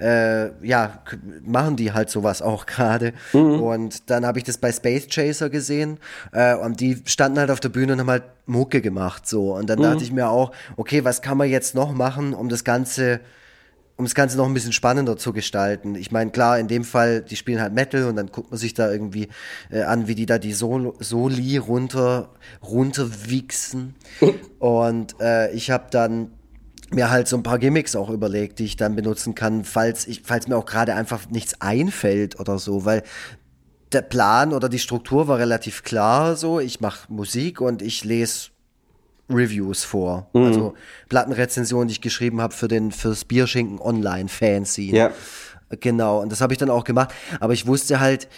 [0.00, 1.02] äh, ja,
[1.44, 3.12] machen die halt sowas auch gerade.
[3.32, 3.60] Mhm.
[3.60, 5.98] Und dann habe ich das bei Space Chaser gesehen
[6.32, 9.54] äh, und die standen halt auf der Bühne und haben halt Mucke gemacht so.
[9.54, 9.84] Und dann mhm.
[9.84, 13.20] dachte ich mir auch, okay, was kann man jetzt noch machen, um das Ganze
[13.96, 15.94] um das Ganze noch ein bisschen spannender zu gestalten.
[15.94, 18.72] Ich meine, klar, in dem Fall, die spielen halt Metal und dann guckt man sich
[18.72, 19.28] da irgendwie
[19.70, 22.30] äh, an, wie die da die Sol Soli runter
[22.62, 23.94] runterwichsen.
[24.58, 26.30] und äh, ich habe dann
[26.90, 30.22] mir halt so ein paar Gimmicks auch überlegt, die ich dann benutzen kann, falls ich,
[30.24, 33.02] falls mir auch gerade einfach nichts einfällt oder so, weil
[33.92, 36.60] der Plan oder die Struktur war relativ klar so.
[36.60, 38.50] Ich mache Musik und ich lese
[39.28, 40.28] Reviews vor.
[40.32, 40.42] Mhm.
[40.44, 40.74] Also
[41.08, 44.96] Plattenrezensionen, die ich geschrieben habe für den fürs Bierschinken Online Fanzine.
[44.96, 45.10] Ja.
[45.78, 47.14] Genau, und das habe ich dann auch gemacht.
[47.38, 48.28] Aber ich wusste halt,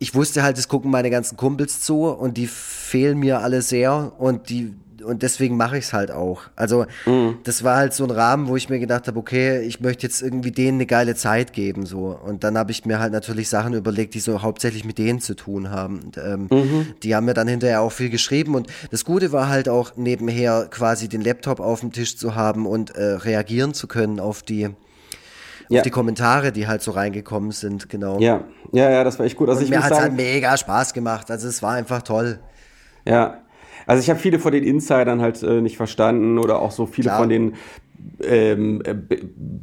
[0.00, 4.12] ich wusste halt, es gucken meine ganzen Kumpels zu und die fehlen mir alle sehr
[4.18, 6.42] und die und deswegen mache ich es halt auch.
[6.56, 7.38] Also mhm.
[7.44, 10.22] das war halt so ein Rahmen, wo ich mir gedacht habe, okay, ich möchte jetzt
[10.22, 12.18] irgendwie denen eine geile Zeit geben so.
[12.24, 15.34] Und dann habe ich mir halt natürlich Sachen überlegt, die so hauptsächlich mit denen zu
[15.34, 16.00] tun haben.
[16.00, 16.86] Und, ähm, mhm.
[17.02, 18.54] Die haben mir dann hinterher auch viel geschrieben.
[18.54, 22.66] Und das Gute war halt auch nebenher quasi den Laptop auf dem Tisch zu haben
[22.66, 24.70] und äh, reagieren zu können auf die
[25.70, 25.82] ja.
[25.82, 28.18] die Kommentare, die halt so reingekommen sind, genau.
[28.18, 29.48] Ja, ja, ja, das war echt gut.
[29.48, 31.30] Also und ich mir hat es halt mega Spaß gemacht.
[31.30, 32.40] Also es war einfach toll.
[33.06, 33.38] Ja,
[33.90, 37.08] also ich habe viele von den Insidern halt äh, nicht verstanden oder auch so viele
[37.08, 37.18] Klar.
[37.18, 37.54] von den
[38.22, 38.94] ähm, äh,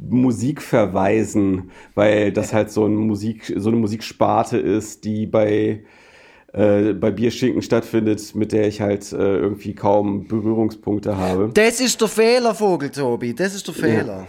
[0.06, 5.82] Musikverweisen, weil das halt so, ein Musik, so eine Musiksparte ist, die bei
[6.52, 11.50] äh, bei Bierschinken stattfindet, mit der ich halt äh, irgendwie kaum Berührungspunkte habe.
[11.54, 13.34] Das ist der Fehler, Vogel, Tobi.
[13.34, 14.18] Das ist der Fehler.
[14.18, 14.26] Ja.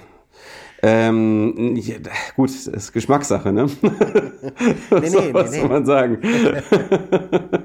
[0.82, 1.96] Ähm, ja,
[2.38, 3.66] gut, ist Geschmackssache, ne?
[3.82, 6.20] nee, nee, was nee, soll man sagen?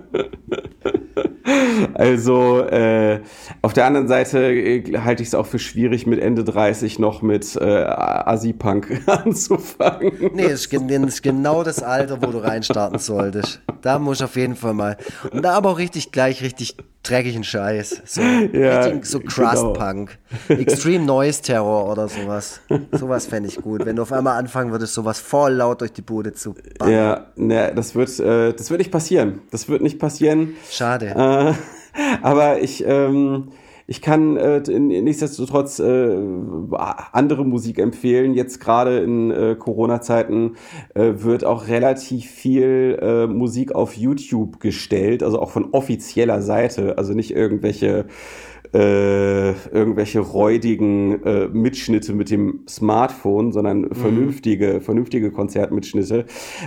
[1.94, 3.20] Also äh,
[3.62, 7.22] auf der anderen Seite äh, halte ich es auch für schwierig, mit Ende 30 noch
[7.22, 10.12] mit äh, Asi-Punk anzufangen.
[10.34, 13.60] Nee, es ist genau das Alter, wo du reinstarten solltest.
[13.82, 14.96] Da muss ich auf jeden Fall mal.
[15.30, 18.02] Und da aber auch richtig gleich, richtig dreckigen Scheiß.
[18.06, 20.18] So, ja, so Crust-Punk.
[20.48, 20.60] Genau.
[20.60, 22.60] Extreme Noise Terror oder sowas.
[22.92, 23.84] Sowas fände ich gut.
[23.84, 26.92] Wenn du auf einmal anfangen würdest, sowas voll laut durch die Bude zu bannen.
[26.92, 29.42] Ja, ne, das wird, äh, das wird nicht passieren.
[29.50, 30.54] Das wird nicht passieren.
[30.70, 31.08] Schade.
[31.08, 31.54] Äh,
[32.22, 33.48] aber ich, ähm,
[33.86, 36.16] ich kann äh, nichtsdestotrotz äh,
[37.12, 38.34] andere Musik empfehlen.
[38.34, 40.56] Jetzt gerade in äh, Corona-Zeiten
[40.94, 46.96] äh, wird auch relativ viel äh, Musik auf YouTube gestellt, also auch von offizieller Seite,
[46.96, 48.06] also nicht irgendwelche
[48.74, 53.94] äh, irgendwelche räudigen äh, Mitschnitte mit dem Smartphone, sondern mhm.
[53.94, 56.24] vernünftige, vernünftige Konzertmitschnitte.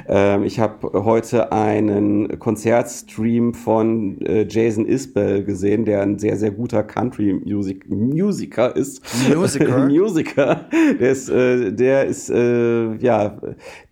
[0.07, 6.51] Ähm, ich habe heute einen Konzertstream von äh, Jason Isbell gesehen, der ein sehr, sehr
[6.51, 9.01] guter Country-Musiker ist.
[9.35, 9.85] Musiker?
[9.89, 10.69] Musiker.
[10.99, 13.37] Der ist, äh, der ist äh, ja,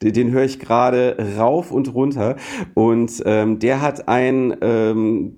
[0.01, 2.37] den, den höre ich gerade rauf und runter.
[2.75, 5.35] Und ähm, der hat ein ähm,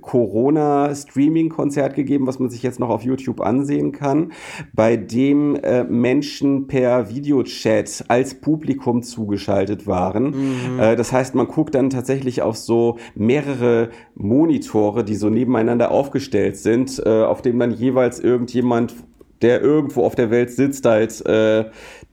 [0.00, 4.32] Corona-Streaming-Konzert gegeben, was man sich jetzt noch auf YouTube ansehen kann,
[4.72, 10.24] bei dem äh, Menschen per Videochat als Publikum zugeschaltet waren.
[10.26, 10.80] Mhm.
[10.80, 16.56] Äh, das heißt, man guckt dann tatsächlich auf so mehrere Monitore, die so nebeneinander aufgestellt
[16.56, 18.94] sind, äh, auf dem dann jeweils irgendjemand
[19.42, 21.66] der irgendwo auf der Welt sitzt, halt äh,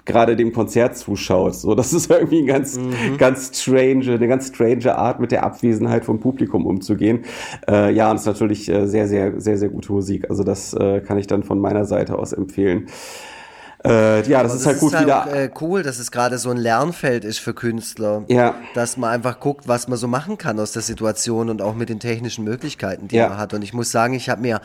[0.05, 1.55] gerade dem Konzert zuschaut.
[1.55, 3.17] So, das ist irgendwie ein ganz, mhm.
[3.17, 7.23] ganz strange, eine ganz strange Art, mit der Abwesenheit vom Publikum umzugehen.
[7.69, 10.29] Äh, ja, und es ist natürlich äh, sehr, sehr, sehr, sehr gute Musik.
[10.29, 12.87] Also das äh, kann ich dann von meiner Seite aus empfehlen.
[13.85, 15.27] Äh, ja, das Aber ist halt gut ist wieder.
[15.27, 18.23] Auch, äh, cool, dass es gerade so ein Lernfeld ist für Künstler.
[18.29, 18.55] Ja.
[18.73, 21.89] Dass man einfach guckt, was man so machen kann aus der Situation und auch mit
[21.89, 23.29] den technischen Möglichkeiten, die ja.
[23.29, 23.53] man hat.
[23.53, 24.61] Und ich muss sagen, ich habe mir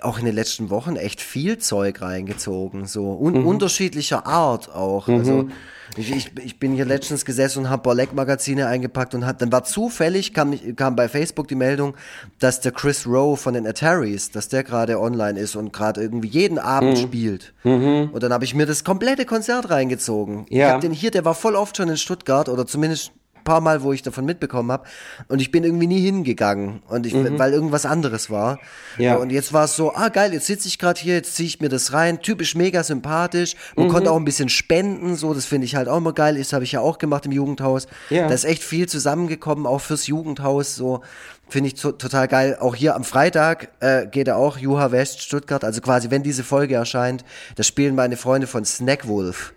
[0.00, 3.46] auch in den letzten Wochen echt viel Zeug reingezogen, so un mhm.
[3.46, 5.08] unterschiedlicher Art auch.
[5.08, 5.18] Mhm.
[5.18, 5.48] Also
[5.96, 9.64] ich, ich, ich bin hier letztens gesessen und habe Borleck-Magazine eingepackt und hat, dann war
[9.64, 11.94] zufällig, kam, kam bei Facebook die Meldung,
[12.38, 16.28] dass der Chris Rowe von den Ataris, dass der gerade online ist und gerade irgendwie
[16.28, 17.02] jeden Abend mhm.
[17.02, 17.54] spielt.
[17.64, 18.10] Mhm.
[18.12, 20.46] Und dann habe ich mir das komplette Konzert reingezogen.
[20.48, 20.66] Ja.
[20.66, 23.12] Ich habe den hier, der war voll oft schon in Stuttgart oder zumindest
[23.44, 24.84] paar Mal, wo ich davon mitbekommen habe.
[25.28, 26.82] Und ich bin irgendwie nie hingegangen.
[26.88, 27.38] Und ich, mhm.
[27.38, 28.58] weil irgendwas anderes war.
[28.98, 29.16] Ja.
[29.16, 31.60] Und jetzt war es so, ah geil, jetzt sitze ich gerade hier, jetzt ziehe ich
[31.60, 32.20] mir das rein.
[32.20, 33.54] Typisch mega sympathisch.
[33.76, 33.90] Man mhm.
[33.90, 36.38] konnte auch ein bisschen spenden, so, das finde ich halt auch immer geil.
[36.38, 37.86] Das habe ich ja auch gemacht im Jugendhaus.
[38.10, 38.28] Ja.
[38.28, 40.76] Da ist echt viel zusammengekommen, auch fürs Jugendhaus.
[40.76, 41.02] So.
[41.48, 42.56] Finde ich to total geil.
[42.58, 45.64] Auch hier am Freitag äh, geht er auch, Juha West, Stuttgart.
[45.64, 47.24] Also quasi, wenn diese Folge erscheint,
[47.56, 49.52] da spielen meine Freunde von Snackwolf.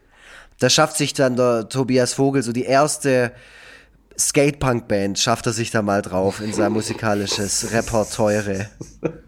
[0.59, 3.31] Da schafft sich dann der Tobias Vogel so die erste
[4.17, 8.67] Skatepunk-Band schafft er sich da mal drauf in sein musikalisches Repertoire.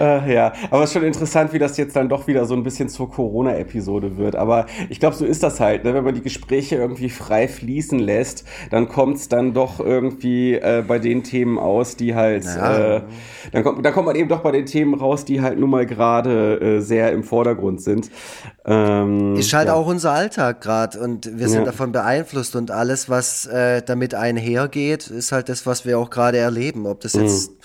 [0.00, 2.62] äh, ja, aber es ist schon interessant, wie das jetzt dann doch wieder so ein
[2.62, 4.34] bisschen zur Corona-Episode wird.
[4.34, 5.84] Aber ich glaube, so ist das halt.
[5.84, 5.92] Ne?
[5.94, 10.82] Wenn man die Gespräche irgendwie frei fließen lässt, dann kommt es dann doch irgendwie äh,
[10.86, 12.44] bei den Themen aus, die halt.
[12.44, 12.96] Ja.
[12.96, 13.02] Äh,
[13.52, 15.84] dann, kommt, dann kommt man eben doch bei den Themen raus, die halt nun mal
[15.84, 18.10] gerade äh, sehr im Vordergrund sind.
[18.64, 19.74] Ähm, ist halt ja.
[19.74, 21.66] auch unser Alltag gerade und wir sind ja.
[21.66, 26.38] davon beeinflusst und alles, was äh, damit einhergeht, ist halt das, was wir auch gerade
[26.38, 26.86] erleben.
[26.86, 27.56] Ob das jetzt, mhm.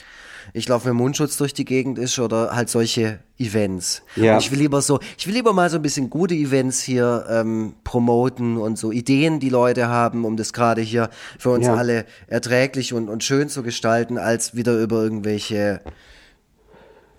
[0.53, 4.03] ich laufe mit Mundschutz durch die Gegend ist oder halt solche Events.
[4.15, 4.33] Ja.
[4.33, 7.25] Und ich will lieber so, ich will lieber mal so ein bisschen gute Events hier
[7.29, 11.75] ähm, promoten und so Ideen, die Leute haben, um das gerade hier für uns ja.
[11.75, 15.81] alle erträglich und, und schön zu gestalten, als wieder über irgendwelche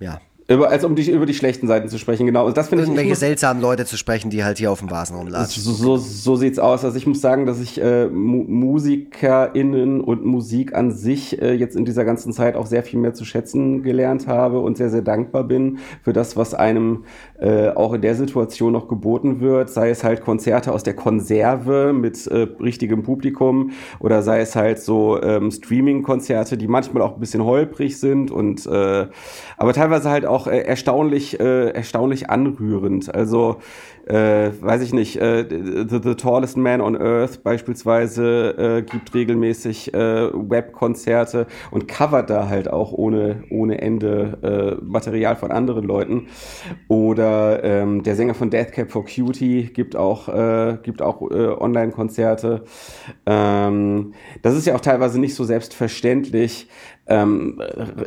[0.01, 2.47] ja, über, als um die, über die schlechten Seiten zu sprechen, genau.
[2.47, 2.91] Und das finde ich.
[2.91, 5.63] Irgendwelche seltsamen Leute zu sprechen, die halt hier auf dem Vasen rumlatschen.
[5.63, 6.85] So, so, so sieht's aus.
[6.85, 11.77] Also ich muss sagen, dass ich äh, Mu MusikerInnen und Musik an sich äh, jetzt
[11.77, 15.01] in dieser ganzen Zeit auch sehr viel mehr zu schätzen gelernt habe und sehr, sehr
[15.01, 17.05] dankbar bin für das, was einem
[17.41, 19.71] äh, auch in der Situation noch geboten wird.
[19.71, 24.79] Sei es halt Konzerte aus der Konserve mit äh, richtigem Publikum oder sei es halt
[24.79, 29.07] so ähm, Streaming-Konzerte, die manchmal auch ein bisschen holprig sind und äh,
[29.57, 33.15] aber teilweise halt auch äh, erstaunlich, äh, erstaunlich anrührend.
[33.15, 33.57] Also
[34.07, 41.89] äh, weiß ich nicht, the, the Tallest Man on Earth beispielsweise gibt regelmäßig Webkonzerte und
[41.89, 46.27] covert da halt auch ohne, ohne Ende Material von anderen Leuten.
[46.89, 50.29] Oder ähm, der Sänger von Deathcap for Cutie gibt auch,
[50.83, 52.65] gibt auch Online-Konzerte.
[53.25, 56.69] Ähm, das ist ja auch teilweise nicht so selbstverständlich,
[57.07, 57.61] ähm,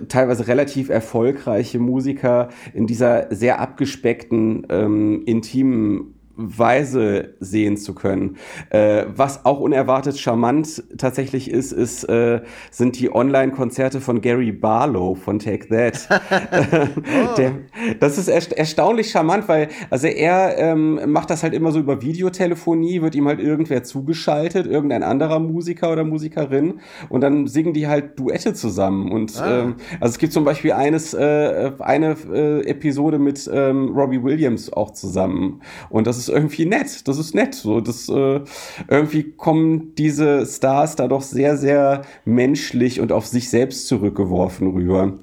[0.07, 8.37] teilweise relativ erfolgreiche Musiker in dieser sehr abgespeckten, ähm, intimen Weise sehen zu können.
[8.69, 15.15] Äh, was auch unerwartet charmant tatsächlich ist, ist äh, sind die Online-Konzerte von Gary Barlow
[15.15, 16.07] von Take That.
[16.11, 17.35] oh.
[17.37, 17.53] Der,
[17.99, 22.01] das ist ersta erstaunlich charmant, weil also er ähm, macht das halt immer so über
[22.01, 27.87] Videotelefonie, wird ihm halt irgendwer zugeschaltet, irgendein anderer Musiker oder Musikerin und dann singen die
[27.87, 29.11] halt Duette zusammen.
[29.11, 29.61] Und ah.
[29.61, 34.71] ähm, also es gibt zum Beispiel eines äh, eine äh, Episode mit ähm, Robbie Williams
[34.71, 37.07] auch zusammen und das ist ist irgendwie nett.
[37.07, 37.55] Das ist nett.
[37.55, 38.41] So, das äh,
[38.87, 45.13] irgendwie kommen diese Stars da doch sehr, sehr menschlich und auf sich selbst zurückgeworfen rüber.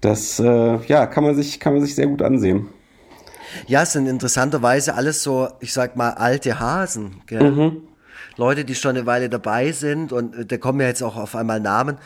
[0.00, 2.68] Das äh, ja kann man sich kann man sich sehr gut ansehen.
[3.66, 7.20] Ja, es sind interessanterweise alles so, ich sag mal, alte Hasen.
[7.26, 7.50] Gell?
[7.50, 7.82] Mhm.
[8.36, 11.36] Leute, die schon eine Weile dabei sind und äh, da kommen ja jetzt auch auf
[11.36, 11.98] einmal Namen.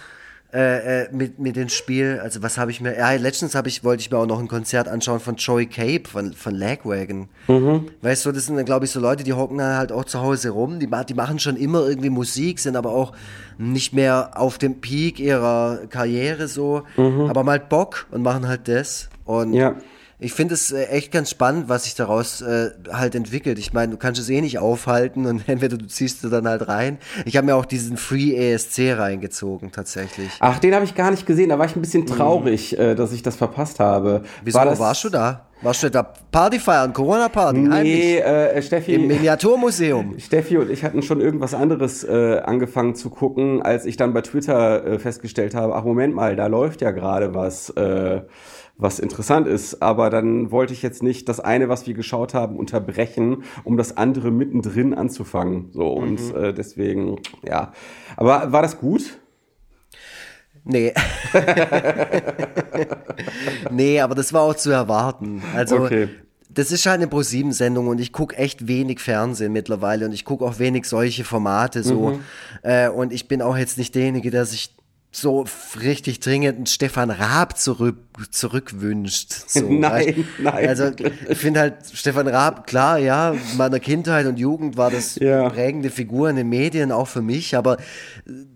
[0.53, 2.21] Äh, äh, mit, mit dem Spiel.
[2.23, 4.49] Also was habe ich mir, ja, letztens habe ich, wollte ich mir auch noch ein
[4.49, 7.29] Konzert anschauen von Joey Cape, von, von Lagwagon.
[7.49, 7.87] Mhm.
[8.01, 10.51] Weißt du, das sind, glaube ich, so Leute, die hocken dann halt auch zu Hause
[10.51, 13.13] rum, die, die machen schon immer irgendwie Musik, sind aber auch
[13.59, 17.23] nicht mehr auf dem Peak ihrer Karriere so, mhm.
[17.29, 19.09] aber mal Bock und machen halt das.
[19.25, 19.77] Und ja
[20.19, 23.59] ich finde es äh, echt ganz spannend, was sich daraus äh, halt entwickelt.
[23.59, 26.69] Ich meine, du kannst es eh nicht aufhalten und entweder du ziehst du dann halt
[26.69, 26.99] rein.
[27.27, 30.31] Ich habe mir auch diesen Free ESC reingezogen tatsächlich.
[30.41, 31.51] Ach, den habe ich gar nicht gesehen.
[31.51, 32.07] Da war ich ein bisschen mhm.
[32.07, 32.79] traurig, mhm.
[32.79, 34.23] äh, dass ich das verpasst habe.
[34.43, 35.47] Wieso war das, warst du da?
[35.63, 37.61] Warst du da Party feiern, Corona-Party?
[37.61, 38.95] Nee, äh, Steffi.
[38.95, 40.19] Im Miniaturmuseum.
[40.19, 44.21] Steffi und ich hatten schon irgendwas anderes äh, angefangen zu gucken, als ich dann bei
[44.21, 47.71] Twitter äh, festgestellt habe, ach Moment mal, da läuft ja gerade was.
[47.71, 48.23] Äh,
[48.79, 49.83] was interessant ist.
[49.83, 53.97] Aber dann wollte ich jetzt nicht das eine, was wir geschaut haben, unterbrechen, um das
[53.97, 55.71] andere mittendrin anzufangen.
[55.73, 56.37] So und mhm.
[56.37, 57.73] äh, deswegen, ja.
[58.17, 59.19] Aber war das gut?
[60.69, 60.93] Nee.
[63.71, 65.41] nee, aber das war auch zu erwarten.
[65.55, 66.09] Also okay.
[66.51, 70.45] das ist halt eine Pro-7-Sendung und ich gucke echt wenig Fernsehen mittlerweile und ich gucke
[70.45, 72.11] auch wenig solche Formate so.
[72.11, 72.21] Mhm.
[72.63, 74.76] Äh, und ich bin auch jetzt nicht derjenige, der sich
[75.17, 75.47] so
[75.81, 77.97] richtig dringend einen Stefan Raab zurück,
[78.31, 79.35] zurückwünscht.
[79.57, 80.17] So, nein, weißt?
[80.39, 80.69] nein.
[80.69, 80.91] Also
[81.29, 85.49] ich finde halt Stefan Raab, klar, ja, meiner Kindheit und Jugend war das ja.
[85.49, 87.79] prägende Figur in den Medien, auch für mich, aber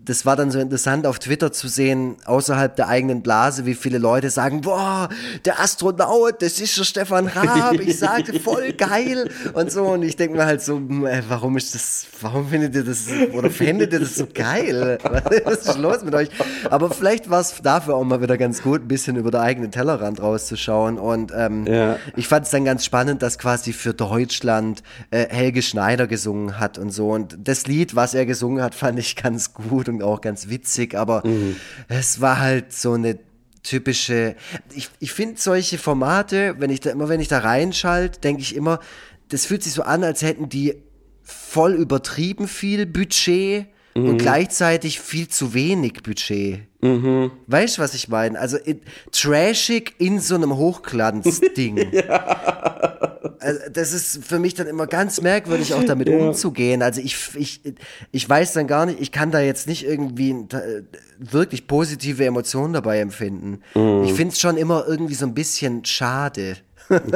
[0.03, 3.97] das war dann so interessant auf Twitter zu sehen, außerhalb der eigenen Blase, wie viele
[3.97, 5.09] Leute sagen, boah,
[5.45, 10.17] der Astronaut, das ist schon Stefan Raab, ich sage, voll geil und so und ich
[10.17, 13.93] denke mir halt so, hm, ey, warum ist das, warum findet ihr das, oder findet
[13.93, 14.99] ihr das so geil?
[15.45, 16.29] Was ist los mit euch?
[16.69, 19.71] Aber vielleicht war es dafür auch mal wieder ganz gut, ein bisschen über den eigenen
[19.71, 20.97] Tellerrand rauszuschauen.
[20.97, 21.97] Und ähm, ja.
[22.15, 26.77] ich fand es dann ganz spannend, dass quasi für Deutschland äh, Helge Schneider gesungen hat
[26.77, 27.11] und so.
[27.11, 30.95] Und das Lied, was er gesungen hat, fand ich ganz gut und auch ganz witzig.
[30.95, 31.55] Aber mhm.
[31.87, 33.19] es war halt so eine
[33.63, 34.35] typische.
[34.73, 38.55] Ich, ich finde solche Formate, wenn ich da immer, wenn ich da reinschalte, denke ich
[38.55, 38.79] immer,
[39.29, 40.75] das fühlt sich so an, als hätten die
[41.23, 44.09] voll übertrieben viel Budget mhm.
[44.09, 46.61] und gleichzeitig viel zu wenig Budget.
[46.81, 47.31] Mhm.
[47.47, 48.39] Weißt du, was ich meine?
[48.39, 51.77] Also in, trashig in so einem Hochglanzding.
[51.91, 52.97] ja.
[53.39, 56.17] Also, das ist für mich dann immer ganz merkwürdig, auch damit ja.
[56.17, 56.83] umzugehen.
[56.83, 57.61] Also ich, ich,
[58.11, 60.35] ich weiß dann gar nicht, ich kann da jetzt nicht irgendwie
[61.17, 63.61] wirklich positive Emotionen dabei empfinden.
[63.73, 64.03] Mhm.
[64.03, 66.57] Ich finde es schon immer irgendwie so ein bisschen schade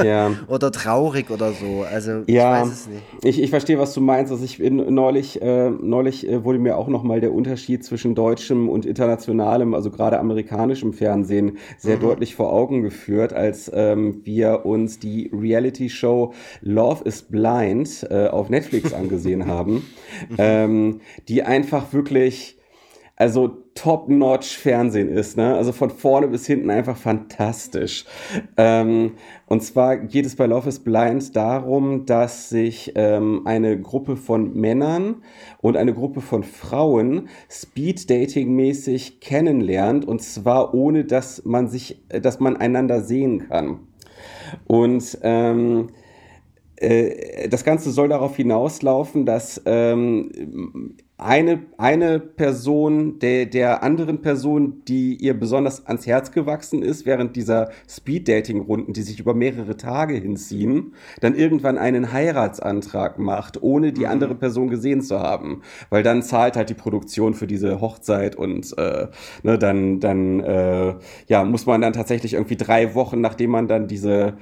[0.03, 0.31] ja.
[0.47, 1.85] oder traurig oder so.
[1.89, 3.03] Also ja, ich weiß es nicht.
[3.23, 4.31] Ich, ich verstehe, was du meinst.
[4.31, 8.69] Also ich bin neulich, äh, neulich äh, wurde mir auch nochmal der Unterschied zwischen deutschem
[8.69, 12.01] und internationalem, also gerade amerikanischem Fernsehen, sehr mhm.
[12.01, 18.49] deutlich vor Augen geführt, als ähm, wir uns die Reality-Show Love is Blind äh, auf
[18.49, 19.85] Netflix angesehen haben,
[20.37, 22.57] ähm, die einfach wirklich
[23.17, 25.55] also top-notch Fernsehen ist, ne?
[25.55, 28.05] Also von vorne bis hinten einfach fantastisch.
[28.57, 29.13] Ähm,
[29.47, 34.53] und zwar geht es bei Love is Blind darum, dass sich ähm, eine Gruppe von
[34.53, 35.23] Männern
[35.61, 42.57] und eine Gruppe von Frauen Speed-Dating-mäßig kennenlernt und zwar ohne, dass man sich, dass man
[42.57, 43.79] einander sehen kann.
[44.67, 46.04] Und ähm, äh,
[46.77, 55.15] das Ganze soll darauf hinauslaufen, dass ähm, eine, eine Person der, der anderen Person, die
[55.15, 60.93] ihr besonders ans Herz gewachsen ist, während dieser Speed-Dating-Runden, die sich über mehrere Tage hinziehen,
[61.21, 64.11] dann irgendwann einen Heiratsantrag macht, ohne die mhm.
[64.11, 65.61] andere Person gesehen zu haben.
[65.89, 69.07] Weil dann zahlt halt die Produktion für diese Hochzeit und äh,
[69.43, 70.95] ne, dann, dann äh,
[71.27, 74.33] ja, muss man dann tatsächlich irgendwie drei Wochen, nachdem man dann diese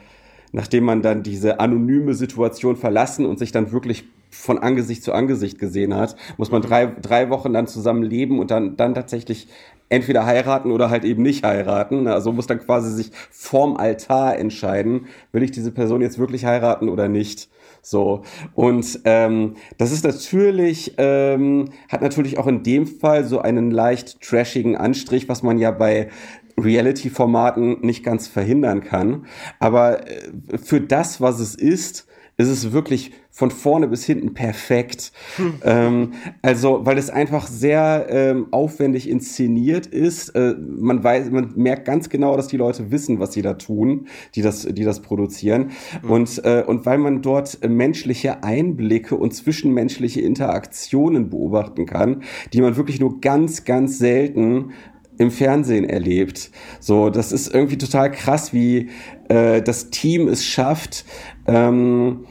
[0.54, 5.60] nachdem man dann diese anonyme Situation verlassen und sich dann wirklich von Angesicht zu Angesicht
[5.60, 9.48] gesehen hat, muss man drei, drei Wochen dann zusammen leben und dann, dann tatsächlich
[9.90, 12.08] entweder heiraten oder halt eben nicht heiraten.
[12.08, 16.90] Also muss dann quasi sich vorm Altar entscheiden, will ich diese Person jetzt wirklich heiraten
[16.90, 17.50] oder nicht.
[17.82, 18.24] So.
[18.56, 24.22] Und ähm, das ist natürlich, ähm, hat natürlich auch in dem Fall so einen leicht
[24.22, 26.10] trashigen Anstrich, was man ja bei
[26.58, 29.26] Reality-Formaten nicht ganz verhindern kann.
[29.60, 35.12] Aber äh, für das, was es ist, ist es wirklich von vorne bis hinten perfekt.
[35.38, 35.54] Hm.
[35.64, 36.12] Ähm,
[36.42, 40.30] also, weil es einfach sehr ähm, aufwendig inszeniert ist.
[40.30, 44.08] Äh, man weiß, man merkt ganz genau, dass die Leute wissen, was sie da tun,
[44.36, 45.72] die das, die das produzieren.
[46.02, 46.12] Hm.
[46.12, 52.78] Und, äh, und weil man dort menschliche Einblicke und zwischenmenschliche Interaktionen beobachten kann, die man
[52.78, 54.74] wirklich nur ganz, ganz selten
[55.18, 56.52] im Fernsehen erlebt.
[56.80, 58.90] So, das ist irgendwie total krass, wie
[59.30, 61.06] äh, das Team es schafft,
[61.48, 62.26] ähm,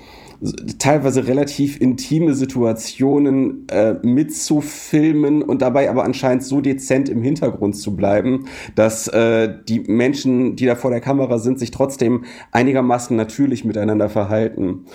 [0.78, 7.94] teilweise relativ intime Situationen äh, mitzufilmen und dabei aber anscheinend so dezent im Hintergrund zu
[7.94, 13.64] bleiben, dass äh, die Menschen, die da vor der Kamera sind, sich trotzdem einigermaßen natürlich
[13.64, 14.86] miteinander verhalten.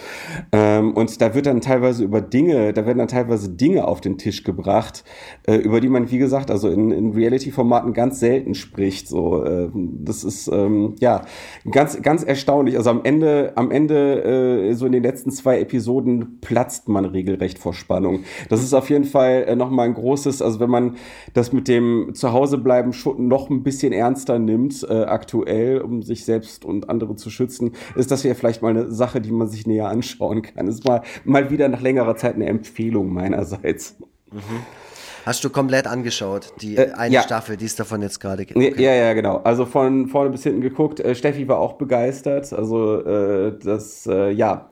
[0.51, 4.17] Ähm, und da wird dann teilweise über Dinge, da werden dann teilweise Dinge auf den
[4.17, 5.05] Tisch gebracht,
[5.47, 9.07] äh, über die man, wie gesagt, also in, in Reality-Formaten ganz selten spricht.
[9.07, 11.21] So, äh, das ist ähm, ja
[11.71, 12.77] ganz, ganz erstaunlich.
[12.77, 17.59] Also am Ende, am Ende, äh, so in den letzten zwei Episoden platzt man regelrecht
[17.59, 18.23] vor Spannung.
[18.49, 20.97] Das ist auf jeden Fall äh, nochmal ein großes, also wenn man
[21.33, 26.65] das mit dem Zuhausebleiben schon noch ein bisschen ernster nimmt, äh, aktuell, um sich selbst
[26.65, 29.87] und andere zu schützen, ist das ja vielleicht mal eine Sache, die man sich näher
[29.87, 30.65] anschauen kann.
[30.65, 33.95] Das ist mal, mal wieder nach längerer Zeit eine Empfehlung meinerseits.
[34.31, 34.41] Mhm.
[35.27, 37.21] Hast du komplett angeschaut, die äh, eine ja.
[37.21, 38.57] Staffel, die es davon jetzt gerade gibt?
[38.57, 38.81] Okay.
[38.81, 39.41] Ja, ja, genau.
[39.43, 41.01] Also von vorne bis hinten geguckt.
[41.01, 42.53] Äh, Steffi war auch begeistert.
[42.53, 44.69] Also äh, das, äh, ja.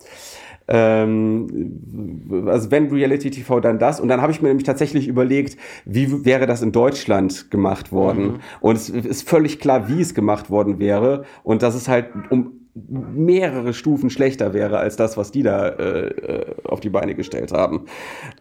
[0.68, 5.58] Ähm, also wenn Reality TV dann das und dann habe ich mir nämlich tatsächlich überlegt,
[5.86, 8.40] wie wäre das in Deutschland gemacht worden mhm.
[8.62, 12.66] und es ist völlig klar, wie es gemacht worden wäre und dass es halt um
[12.76, 17.54] mehrere Stufen schlechter wäre als das, was die da äh, äh, auf die Beine gestellt
[17.54, 17.86] haben.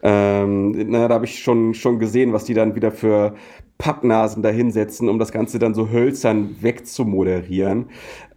[0.02, 3.34] Ähm, na, da habe ich schon, schon gesehen, was die dann wieder für
[3.78, 7.86] Pappnasen da hinsetzen, um das Ganze dann so hölzern wegzumoderieren.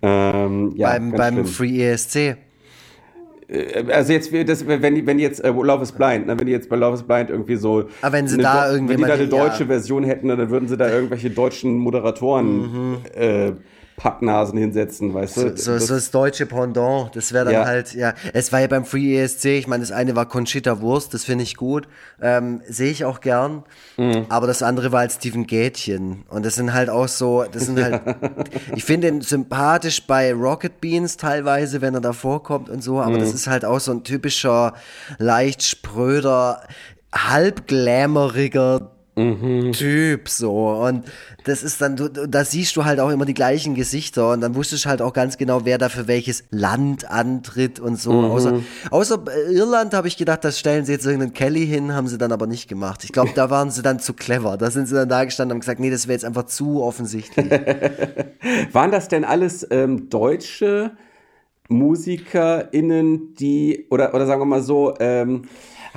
[0.04, 2.38] Ähm, ja, beim beim Free ESC.
[3.48, 6.70] Äh, also jetzt, das, wenn, wenn jetzt äh, Love is Blind, ne, wenn die jetzt
[6.70, 9.28] bei Love is Blind irgendwie so, Aber wenn sie da irgendwie, wenn die da eine
[9.28, 9.68] deutsche ja.
[9.68, 12.98] Version hätten, dann würden sie da irgendwelche deutschen Moderatoren mhm.
[13.16, 13.52] äh,
[13.98, 15.42] Pappnasen hinsetzen, weißt du?
[15.42, 17.66] So, so, das, so das deutsche Pendant, das wäre dann ja.
[17.66, 21.16] halt, ja, es war ja beim Free ESC, ich meine, das eine war Conchita Wurst,
[21.16, 21.88] das finde ich gut,
[22.22, 23.64] ähm, sehe ich auch gern,
[23.98, 24.28] mhm.
[24.30, 27.82] aber das andere war halt Steven Gätchen und das sind halt auch so, das sind
[27.82, 28.00] halt,
[28.76, 33.16] ich finde ihn sympathisch bei Rocket Beans teilweise, wenn er da vorkommt und so, aber
[33.16, 33.20] mhm.
[33.20, 34.74] das ist halt auch so ein typischer,
[35.18, 36.62] leicht spröder,
[37.12, 39.72] halb glamouriger mhm.
[39.74, 41.04] Typ so und
[41.44, 44.56] das ist dann, du, da siehst du halt auch immer die gleichen Gesichter und dann
[44.56, 48.12] wusstest du halt auch ganz genau, wer da für welches Land antritt und so.
[48.12, 48.32] Mhm.
[48.32, 48.60] Außer,
[48.92, 52.32] außer Irland habe ich gedacht, das stellen sie jetzt irgendeinen Kelly hin, haben sie dann
[52.32, 53.04] aber nicht gemacht.
[53.04, 54.58] Ich glaube, da waren sie dann zu clever.
[54.58, 56.84] Da sind sie dann da gestanden und haben gesagt, nee, das wäre jetzt einfach zu
[56.84, 57.50] offensichtlich.
[58.72, 60.92] Waren das denn alles ähm, Deutsche
[61.70, 65.44] MusikerInnen, die, oder, oder sagen wir mal so, ähm,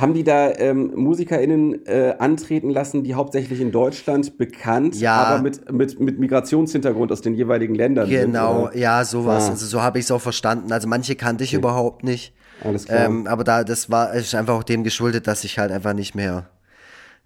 [0.00, 5.14] haben die da ähm, MusikerInnen äh, antreten lassen, die hauptsächlich in Deutschland bekannt, ja.
[5.14, 9.46] aber mit, mit, mit Migrationshintergrund aus den jeweiligen Ländern Genau, sind, ja, sowas.
[9.46, 9.50] Ah.
[9.50, 10.72] Also so habe ich es auch verstanden.
[10.72, 11.58] Also manche kannte ich okay.
[11.58, 12.34] überhaupt nicht.
[12.62, 13.06] Alles klar.
[13.06, 16.14] Ähm, aber da, das war ist einfach auch dem geschuldet, dass ich halt einfach nicht
[16.14, 16.50] mehr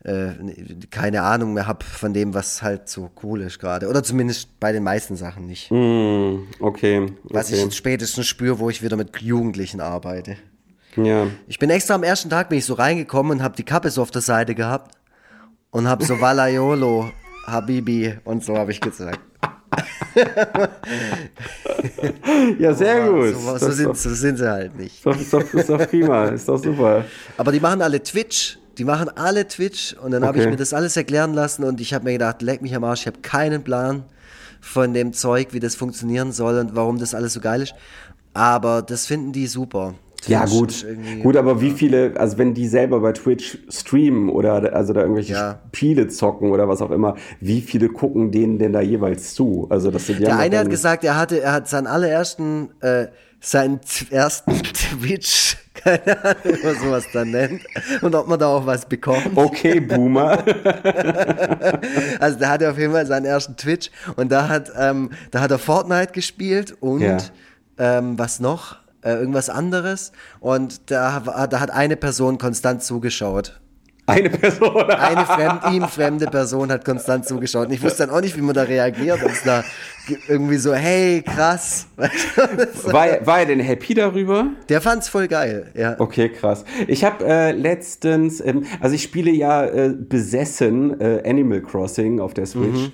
[0.05, 0.33] äh,
[0.91, 3.89] keine Ahnung mehr habe von dem, was halt so cool ist gerade.
[3.89, 5.71] Oder zumindest bei den meisten Sachen nicht.
[5.71, 7.13] Mm, okay, okay.
[7.25, 10.37] Was ich jetzt spätestens spüre, wo ich wieder mit Jugendlichen arbeite.
[10.97, 11.27] Ja.
[11.47, 14.03] Ich bin extra am ersten Tag bin ich so reingekommen und habe die Kappe so
[14.03, 14.97] auf der Seite gehabt
[15.71, 17.11] und habe so Valaiolo,
[17.47, 19.21] Habibi und so habe ich gesagt.
[22.59, 23.35] ja, sehr oh, gut.
[23.35, 25.05] So, so, sind, so, sind, sie halt nicht.
[25.05, 27.05] Ist doch, ist doch prima, ist doch super.
[27.37, 28.59] Aber die machen alle Twitch.
[28.79, 30.29] Die machen alle Twitch und dann okay.
[30.29, 32.83] habe ich mir das alles erklären lassen und ich habe mir gedacht, leck mich am
[32.83, 34.03] Arsch, ich habe keinen Plan
[34.61, 37.75] von dem Zeug, wie das funktionieren soll und warum das alles so geil ist.
[38.33, 39.95] Aber das finden die super.
[40.29, 40.87] Ja, gut.
[41.23, 45.33] Gut, aber wie viele, also wenn die selber bei Twitch streamen oder also da irgendwelche
[45.33, 45.61] ja.
[45.69, 49.67] Spiele zocken oder was auch immer, wie viele gucken denen denn da jeweils zu?
[49.71, 50.27] Also das sind ja.
[50.27, 53.09] Der eine hat gesagt, er hatte, er hat seinen allerersten, äh,
[53.41, 57.63] seinen ersten Twitch, keine Ahnung, wie man sowas dann nennt.
[58.01, 59.31] Und ob man da auch was bekommt.
[59.35, 60.43] Okay, Boomer.
[62.21, 65.51] also der hatte auf jeden Fall seinen ersten Twitch und da hat, ähm, da hat
[65.51, 67.19] er Fortnite gespielt und ja.
[67.79, 68.84] ähm, was noch?
[69.05, 70.13] Äh, irgendwas anderes.
[70.41, 73.61] Und da, da hat eine Person konstant zugeschaut.
[74.07, 74.83] Eine Person.
[74.91, 77.69] Eine fremd, ihm fremde Person hat konstant zugeschaut.
[77.69, 79.23] Und ich wusste dann auch nicht, wie man da reagiert.
[79.23, 79.65] Und da
[80.29, 81.87] irgendwie so, hey, krass.
[81.97, 84.49] War, war er denn happy darüber?
[84.69, 85.97] Der fand's voll geil, ja.
[85.99, 86.65] Okay, krass.
[86.87, 92.35] Ich habe äh, letztens, ähm, also ich spiele ja äh, besessen äh, Animal Crossing auf
[92.35, 92.89] der Switch.
[92.89, 92.93] Mhm.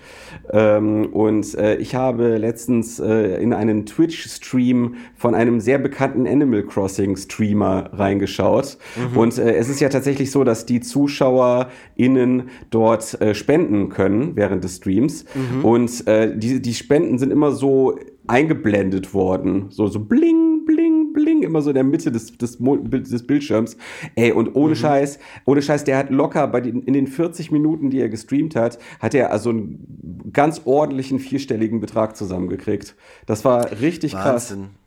[0.52, 6.62] Ähm, und äh, ich habe letztens äh, in einen Twitch-Stream von einem sehr bekannten Animal
[6.62, 8.78] Crossing-Streamer reingeschaut.
[8.96, 9.16] Mhm.
[9.16, 14.64] Und äh, es ist ja tatsächlich so, dass die ZuschauerInnen dort äh, spenden können während
[14.64, 15.24] des Streams.
[15.34, 15.64] Mhm.
[15.64, 19.66] Und äh, die, die Spenden sind immer so eingeblendet worden.
[19.70, 23.76] So, so bling, bling, bling, immer so in der Mitte des, des, des Bildschirms.
[24.14, 24.76] Ey, und ohne mhm.
[24.76, 28.54] Scheiß, ohne Scheiß, der hat locker bei den, in den 40 Minuten, die er gestreamt
[28.54, 32.94] hat, hat er also einen ganz ordentlichen vierstelligen Betrag zusammengekriegt.
[33.26, 34.58] Das war richtig Wahnsinn.
[34.58, 34.79] krass.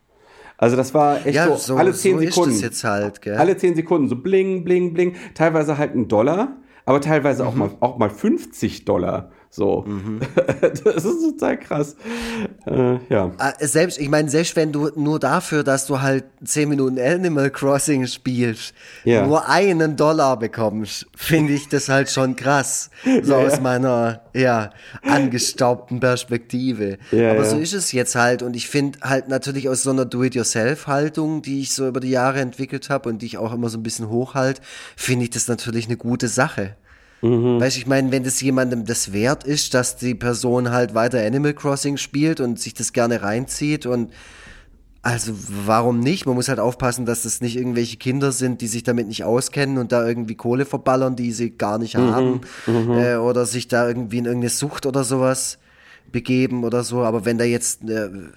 [0.63, 2.55] Also das war echt Ja, so, so- alle zehn so Sekunden.
[2.83, 3.35] halt, gell?
[3.35, 5.15] Alle zehn Sekunden, so bling, bling, bling.
[5.35, 6.55] Teilweise halt ein Dollar,
[6.85, 7.49] aber teilweise Mhm.
[7.49, 9.29] auch, mal, auch mal 50 Dollar.
[9.55, 9.85] So.
[10.61, 11.95] das ist total krass.
[12.65, 13.31] Äh, ja.
[13.37, 17.51] Äh, Selbst, ich meine, selbst wenn du nur dafür, dass du halt 10 Minuten Animal
[17.51, 18.73] Crossing spielst,
[19.03, 19.27] Ja.
[19.27, 22.89] nur einen Dollar bekommst, finde ich das halt schon krass.
[23.21, 24.71] So Ja, aus meiner, ja,
[25.03, 26.97] angestaubten Perspektive.
[27.11, 28.41] Aber so ist es jetzt halt.
[28.41, 32.39] Und ich finde halt natürlich aus so einer Do-it-yourself-Haltung, die ich so über die Jahre
[32.39, 34.61] entwickelt habe und die ich auch immer so ein bisschen hochhalte,
[34.95, 36.75] finde ich das natürlich eine gute Sache.
[37.23, 37.59] Mhm.
[37.59, 41.25] Weißt du, ich meine, wenn das jemandem das wert ist, dass die Person halt weiter
[41.25, 44.11] Animal Crossing spielt und sich das gerne reinzieht und
[45.01, 45.33] also
[45.65, 46.25] warum nicht?
[46.25, 49.77] Man muss halt aufpassen, dass das nicht irgendwelche Kinder sind, die sich damit nicht auskennen
[49.77, 52.11] und da irgendwie Kohle verballern, die sie gar nicht Mhm.
[52.11, 55.59] haben äh, oder sich da irgendwie in irgendeine Sucht oder sowas
[56.11, 57.01] begeben oder so.
[57.03, 58.31] Aber wenn da jetzt eine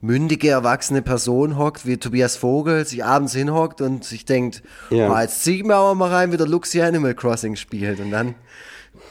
[0.00, 5.12] mündige, erwachsene Person hockt, wie Tobias Vogel, sich abends hinhockt und sich denkt, Ja.
[5.12, 8.00] "Ah, jetzt zieh ich mir aber mal rein, wie der Lux hier Animal Crossing spielt
[8.00, 8.34] und dann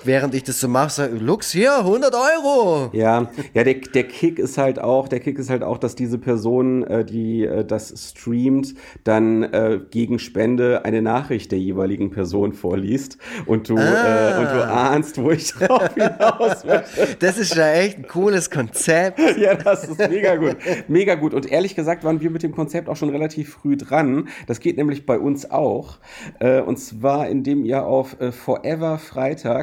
[0.03, 2.89] während ich das so mache, sage Lux hier, 100 Euro.
[2.93, 6.17] Ja, ja, der, der Kick ist halt auch, der Kick ist halt auch, dass diese
[6.17, 12.53] Person, äh, die äh, das streamt, dann äh, gegen Spende eine Nachricht der jeweiligen Person
[12.53, 14.39] vorliest und du, Ah.
[14.39, 17.07] und du ahnst, wo ich drauf hinaus möchte.
[17.19, 19.19] Das ist ja echt ein cooles Konzept.
[19.39, 20.57] Ja, das ist mega gut.
[20.87, 21.33] Mega gut.
[21.33, 24.27] Und ehrlich gesagt waren wir mit dem Konzept auch schon relativ früh dran.
[24.47, 25.97] Das geht nämlich bei uns auch.
[26.39, 28.31] Äh, und zwar, indem ihr auf äh,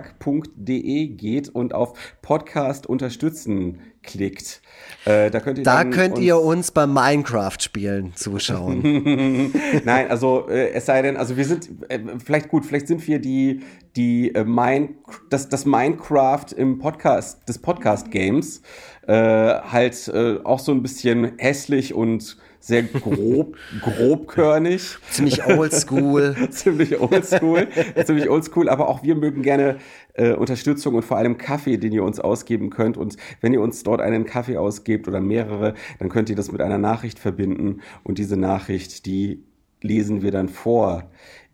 [0.06, 4.62] foreverfreitag.de geht und auf Podcast unterstützen klickt.
[5.04, 9.52] Äh, da könnt ihr Da könnt uns- ihr uns beim Minecraft-Spielen zuschauen.
[9.84, 13.18] Nein, also äh, es sei denn, also wir sind äh, vielleicht gut, vielleicht sind wir
[13.18, 13.62] die
[13.96, 14.90] die äh, Mine,
[15.30, 18.62] das das Minecraft im Podcast des Podcast Games
[19.08, 22.36] äh, halt äh, auch so ein bisschen hässlich und
[22.66, 24.98] sehr grob grobkörnig.
[25.10, 26.34] Ziemlich oldschool.
[26.50, 27.68] ziemlich oldschool,
[28.04, 29.76] ziemlich oldschool, aber auch wir mögen gerne
[30.14, 32.96] äh, Unterstützung und vor allem Kaffee, den ihr uns ausgeben könnt.
[32.96, 36.60] Und wenn ihr uns dort einen Kaffee ausgebt oder mehrere, dann könnt ihr das mit
[36.60, 39.44] einer Nachricht verbinden und diese Nachricht, die
[39.80, 41.08] lesen wir dann vor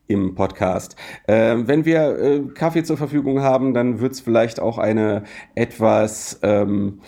[0.08, 0.96] im Podcast.
[1.28, 6.40] Ähm, wenn wir äh, Kaffee zur Verfügung haben, dann wird es vielleicht auch eine etwas
[6.42, 7.00] ähm,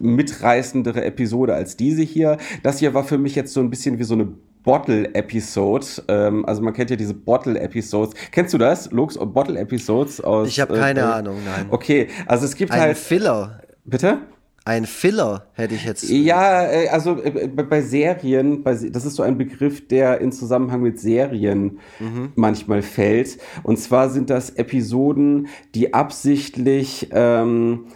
[0.00, 2.38] mitreißendere Episode als diese hier.
[2.62, 4.28] Das hier war für mich jetzt so ein bisschen wie so eine
[4.62, 5.86] Bottle-Episode.
[6.08, 8.14] Ähm, also man kennt ja diese Bottle-Episodes.
[8.30, 8.90] Kennst du das?
[8.90, 10.48] Lux Bottle-Episodes aus.
[10.48, 11.66] Ich habe keine äh, Ahnung, nein.
[11.70, 12.96] Okay, also es gibt Ein halt.
[12.96, 13.60] Filler.
[13.84, 14.18] Bitte?
[14.66, 16.08] Ein Filler hätte ich jetzt.
[16.08, 20.80] Ja, äh, also äh, bei Serien, bei, das ist so ein Begriff, der in Zusammenhang
[20.80, 21.80] mit Serien
[22.34, 23.36] manchmal fällt.
[23.62, 27.88] Und zwar sind das Episoden, die absichtlich ähm,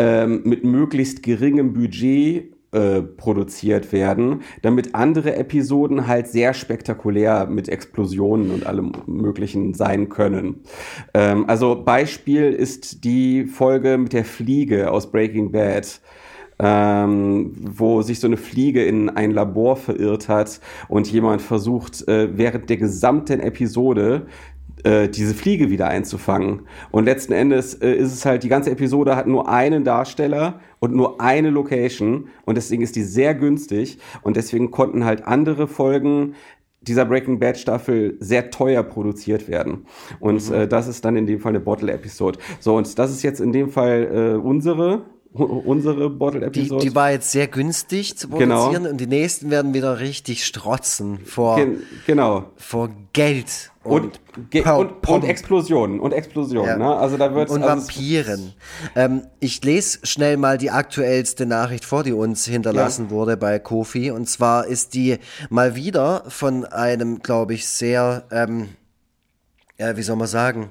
[0.00, 7.68] ähm, mit möglichst geringem Budget äh, produziert werden, damit andere Episoden halt sehr spektakulär mit
[7.68, 10.62] Explosionen und allem Möglichen sein können.
[11.12, 16.00] Ähm, also Beispiel ist die Folge mit der Fliege aus Breaking Bad
[16.62, 22.36] ähm, wo sich so eine Fliege in ein Labor verirrt hat und jemand versucht, äh,
[22.36, 24.26] während der gesamten Episode
[25.08, 26.62] diese Fliege wieder einzufangen.
[26.90, 30.94] Und letzten Endes äh, ist es halt, die ganze Episode hat nur einen Darsteller und
[30.94, 36.34] nur eine Location und deswegen ist die sehr günstig und deswegen konnten halt andere Folgen
[36.82, 39.84] dieser Breaking Bad Staffel sehr teuer produziert werden.
[40.18, 42.38] Und äh, das ist dann in dem Fall eine Bottle-Episode.
[42.58, 44.08] So, und das ist jetzt in dem Fall
[44.38, 45.02] äh, unsere,
[45.32, 46.82] unsere Die, Bottle-Episode.
[46.82, 48.62] die war jetzt sehr günstig zu Genau.
[48.68, 52.46] produzieren und die nächsten werden wieder richtig strotzen vor, Gen genau.
[52.56, 56.00] vor Geld Und, und, und, und Explosionen.
[56.00, 56.68] Und Explosionen.
[56.68, 56.76] Ja.
[56.76, 56.96] Ne?
[56.96, 58.54] Also da wird und also, Vampiren.
[58.94, 64.10] Ähm, ich lese schnell mal die aktuellste Nachricht vor, die uns hinterlassen wurde bei Kofi.
[64.10, 65.18] Und zwar ist die
[65.48, 68.68] mal wieder von einem, glaube ich, sehr, ähm,
[69.78, 70.70] ja, wie soll man sagen,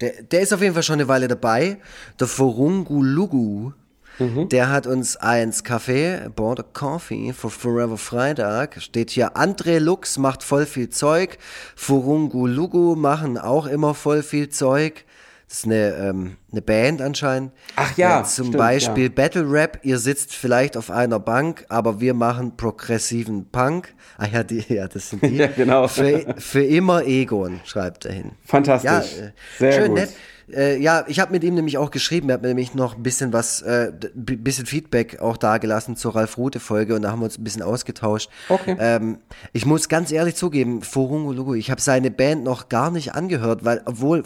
[0.00, 1.78] der, der ist auf jeden Fall schon eine Weile dabei.
[2.18, 3.72] Der Forungulugu.
[4.18, 8.80] Der hat uns eins Kaffee, bought a coffee for Forever Freitag.
[8.80, 11.38] Steht hier, André Lux macht voll viel Zeug.
[11.76, 15.04] Furungulugu machen auch immer voll viel Zeug.
[15.48, 17.52] Das ist eine, ähm, eine Band anscheinend.
[17.76, 19.10] Ach ja, Äh, zum stimmt, Beispiel ja.
[19.14, 19.80] Battle Rap.
[19.82, 23.92] Ihr sitzt vielleicht auf einer Bank, aber wir machen progressiven Punk.
[24.16, 25.28] Ah ja, die, ja das sind die.
[25.36, 25.88] Ja, genau.
[25.88, 28.32] Für, für immer Egon, schreibt er hin.
[28.46, 28.90] Fantastisch.
[29.18, 29.98] Ja, äh, Sehr schön gut.
[29.98, 30.10] nett.
[30.52, 33.02] Äh, ja, ich habe mit ihm nämlich auch geschrieben, er hat mir nämlich noch ein
[33.02, 37.24] bisschen was, äh, bisschen Feedback auch dagelassen zur Ralf Rute Folge und da haben wir
[37.26, 38.30] uns ein bisschen ausgetauscht.
[38.48, 38.76] Okay.
[38.78, 39.18] Ähm,
[39.52, 43.82] ich muss ganz ehrlich zugeben, Forungulugu, ich habe seine Band noch gar nicht angehört, weil
[43.84, 44.22] obwohl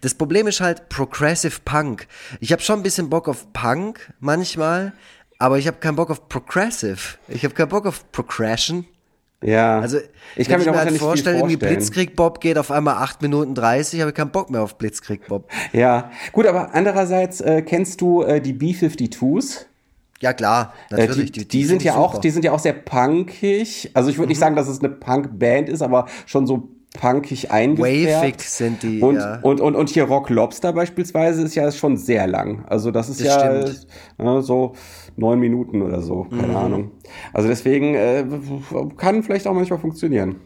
[0.00, 2.06] das Problem ist halt Progressive Punk.
[2.40, 4.92] Ich habe schon ein bisschen Bock auf Punk manchmal,
[5.38, 7.18] Aber ich habe keinen Bock auf Progressive.
[7.28, 8.86] Ich habe keinen Bock auf Progression.
[9.42, 9.80] Ja.
[9.80, 9.98] Also,
[10.34, 11.76] ich kann mir mir halt nicht vorstelle, viel irgendwie vorstellen.
[11.78, 15.26] Blitzkrieg Bob geht auf einmal 8 Minuten 30, habe ich keinen Bock mehr auf Blitzkrieg
[15.28, 15.48] Bob.
[15.72, 19.66] Ja, gut, aber andererseits äh, kennst du äh, die B-52s?
[20.20, 21.32] Ja klar, Äh, natürlich.
[21.32, 22.22] die, die, sind find ja ich auch, super.
[22.22, 23.90] die sind ja auch sehr punkig.
[23.92, 24.30] Also ich würde Mhm.
[24.30, 28.22] nicht sagen, dass es eine Punk-Band ist, aber schon so punkig eingefärbt.
[28.22, 29.38] Wavig sind die, Und, ja.
[29.42, 32.64] und, und, und hier Rock Lobster beispielsweise ist ja schon sehr lang.
[32.66, 33.86] Also das ist Das ja stimmt.
[34.18, 34.72] äh, so
[35.16, 36.56] neun Minuten oder so, keine Mhm.
[36.56, 36.90] Ahnung.
[37.32, 38.24] Also deswegen äh,
[38.96, 40.36] kann vielleicht auch manchmal funktionieren.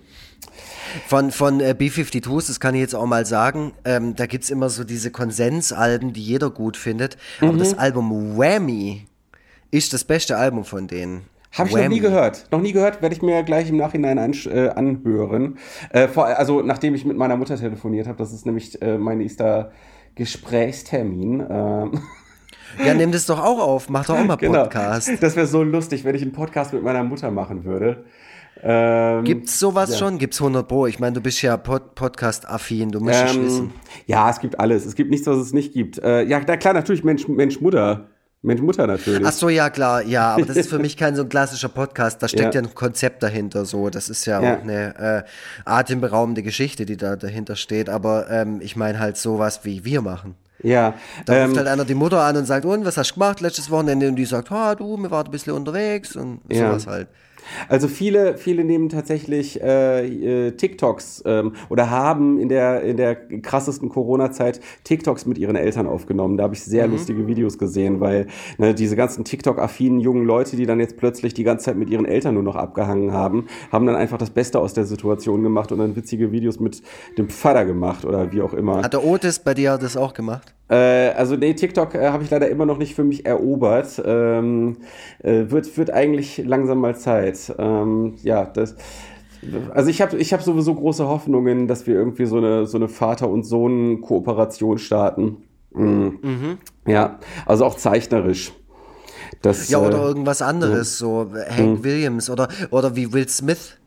[1.06, 4.68] Von, von äh, B-52s, das kann ich jetzt auch mal sagen, ähm, da gibt's immer
[4.70, 7.16] so diese Konsensalben, die jeder gut findet.
[7.40, 7.58] Aber Mhm.
[7.58, 9.06] das Album Whammy
[9.70, 11.22] ist das beste Album von denen.
[11.52, 11.94] Habe ich noch Whammy.
[11.96, 12.46] nie gehört.
[12.50, 15.58] Noch nie gehört, werde ich mir gleich im Nachhinein äh, anhören.
[15.90, 19.18] Äh, vor, also nachdem ich mit meiner Mutter telefoniert habe, das ist nämlich äh, mein
[19.18, 19.70] nächster
[20.16, 21.44] Gesprächstermin.
[21.48, 22.00] Ähm,
[22.84, 24.62] Ja, nimm das doch auch auf, mach doch auch mal genau.
[24.62, 25.10] Podcast.
[25.20, 28.04] Das wäre so lustig, wenn ich einen Podcast mit meiner Mutter machen würde.
[28.62, 30.18] Ähm, Gibt's sowas schon?
[30.18, 30.86] Gibt's 100 Pro?
[30.86, 33.72] Ich meine, du bist ja Pod Podcast-affin, du musst es ähm, wissen.
[34.06, 34.84] ja, es gibt alles.
[34.84, 35.98] Es gibt nichts, was es nicht gibt.
[35.98, 38.08] Äh, ja, klar, natürlich Mensch, Mensch, Mutter.
[38.42, 39.26] Mensch, Mutter natürlich.
[39.26, 42.22] Ach so, ja klar, ja, aber das ist für mich kein so ein klassischer Podcast.
[42.22, 42.66] Da steckt ja, Ja.
[42.68, 43.64] ein Konzept dahinter.
[43.66, 44.56] So, das ist ja, Ja.
[44.56, 45.22] auch eine äh,
[45.66, 47.88] atemberaubende Geschichte, die da dahinter steht.
[47.90, 50.36] Aber ähm, ich meine halt sowas, wie wir machen.
[50.62, 50.94] Ja,
[51.26, 53.40] Da ähm, ruft halt einer die Mutter an und sagt, und was hast du gemacht
[53.40, 54.08] letztes Wochenende?
[54.08, 56.68] Und die sagt, ha, du, wir waren ein bisschen unterwegs und Ja.
[56.70, 57.08] sowas halt.
[57.68, 63.14] Also viele, viele nehmen tatsächlich äh, äh, TikToks ähm, oder haben in der in der
[63.14, 66.36] krassesten Corona-Zeit TikToks mit ihren Eltern aufgenommen.
[66.36, 68.26] Da habe ich sehr lustige Videos gesehen, weil
[68.58, 72.06] ne, diese ganzen TikTok-affinen jungen Leute, die dann jetzt plötzlich die ganze Zeit mit ihren
[72.06, 75.78] Eltern nur noch abgehangen haben, haben dann einfach das Beste aus der Situation gemacht und
[75.78, 76.82] dann witzige Videos mit
[77.18, 78.82] dem Vater gemacht oder wie auch immer.
[78.82, 80.54] Hat der Otis bei dir das auch gemacht?
[80.70, 84.00] Äh, also nee, TikTok äh, habe ich leider immer noch nicht für mich erobert.
[84.04, 84.76] Ähm,
[85.22, 87.52] äh, wird, wird eigentlich langsam mal Zeit.
[87.58, 88.76] Ähm, ja, das.
[89.74, 92.88] Also ich habe ich hab sowieso große Hoffnungen, dass wir irgendwie so eine, so eine
[92.88, 95.38] Vater- und Sohn-Kooperation starten.
[95.72, 96.58] Mhm.
[96.86, 98.52] Ja, also auch zeichnerisch.
[99.42, 103.78] Das, Ja, oder äh, irgendwas anderes, so Hank Williams oder, oder wie Will Smith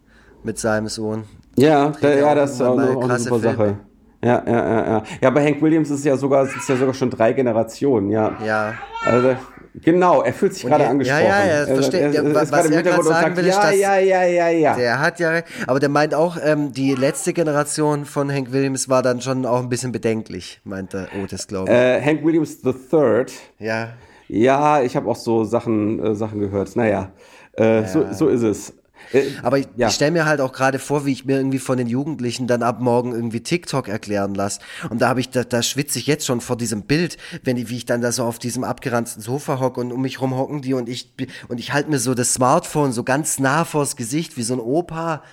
[0.44, 1.26] mit seinem Sohn.
[1.56, 3.56] Ja, da, ja auch das ist auch, auch eine super Filme.
[3.56, 3.78] Sache.
[4.24, 5.04] Ja, ja, ja, ja.
[5.22, 8.32] Ja, bei Hank Williams ist es ja sogar, ist ja sogar schon drei Generationen, ja.
[8.46, 8.74] Ja.
[9.06, 9.36] Also,
[9.84, 11.26] genau, er fühlt sich gerade ja, angesprochen.
[11.26, 12.00] ja, ja, verstehe.
[12.00, 13.98] er- er Ja, ist was gerade er gerade sagen sagt, will, ist, ja, dass- ja,
[13.98, 14.76] ja, ja, ja.
[14.76, 19.02] Der hat ja, aber der meint auch, ähm, die letzte Generation von Hank Williams war
[19.02, 21.76] dann schon auch ein bisschen bedenklich, meinte Otis, glaube ich.
[21.78, 23.32] Äh, Hank Williams the Third.
[23.60, 23.90] ja.
[24.30, 26.76] Ja, ich habe auch so Sachen, äh, Sachen gehört.
[26.78, 27.12] Naja,
[27.54, 28.74] äh, so, so ist es.
[29.14, 29.88] Äh, Aber ich, Ja.
[29.88, 32.64] ich stelle mir halt auch gerade vor, wie ich mir irgendwie von den Jugendlichen dann
[32.64, 34.60] ab morgen irgendwie TikTok erklären lasse.
[34.90, 37.70] Und da habe ich, da, da schwitze ich jetzt schon vor diesem Bild, wenn ich,
[37.70, 40.62] wie ich dann da so auf diesem abgeranzten Sofa hocke und um mich rum hocken
[40.62, 41.14] die und ich
[41.48, 44.60] und ich halte mir so das Smartphone so ganz nah vors Gesicht wie so ein
[44.60, 45.24] Opa.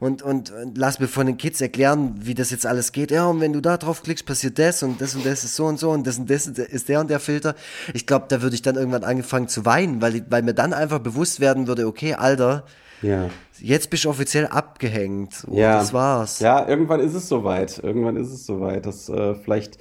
[0.00, 3.10] Und, und, und lass mir von den Kids erklären, wie das jetzt alles geht.
[3.10, 5.66] Ja, und wenn du da drauf klickst, passiert das und das und das ist so
[5.66, 7.56] und so und das und das ist der und der Filter.
[7.94, 11.00] Ich glaube, da würde ich dann irgendwann angefangen zu weinen, weil, weil mir dann einfach
[11.00, 12.62] bewusst werden würde, okay, Alter,
[13.02, 13.30] ja.
[13.60, 15.34] Jetzt bist du offiziell abgehängt.
[15.34, 16.38] So, Ja, Das war's.
[16.40, 17.78] Ja, irgendwann ist es soweit.
[17.78, 18.86] Irgendwann ist es soweit.
[18.86, 19.78] Das äh, vielleicht,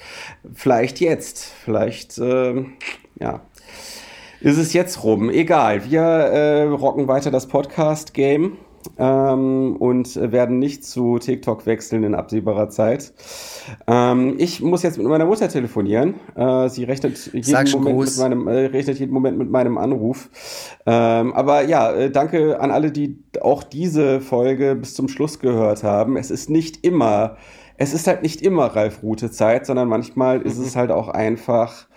[0.53, 2.74] vielleicht jetzt, vielleicht, ähm,
[3.20, 3.41] ja,
[4.39, 5.30] ist es jetzt rum.
[5.30, 5.89] Egal.
[5.89, 8.57] Wir äh, rocken weiter das Podcast-Game
[8.98, 13.14] ähm, und werden nicht zu TikTok wechseln in absehbarer Zeit.
[13.88, 16.16] Ähm, ich muss jetzt mit meiner Mutter telefonieren.
[16.36, 20.30] Äh, sie rechnet jeden, Moment mit meinem, äh, rechnet jeden Moment mit meinem Anruf.
[20.86, 25.84] Ähm, aber ja, äh, danke an alle, die auch diese Folge bis zum Schluss gehört
[25.84, 26.18] haben.
[26.18, 27.38] Es ist nicht immer,
[27.78, 31.88] es ist halt nicht immer Ralf Rute Zeit, sondern manchmal ist es halt auch einfach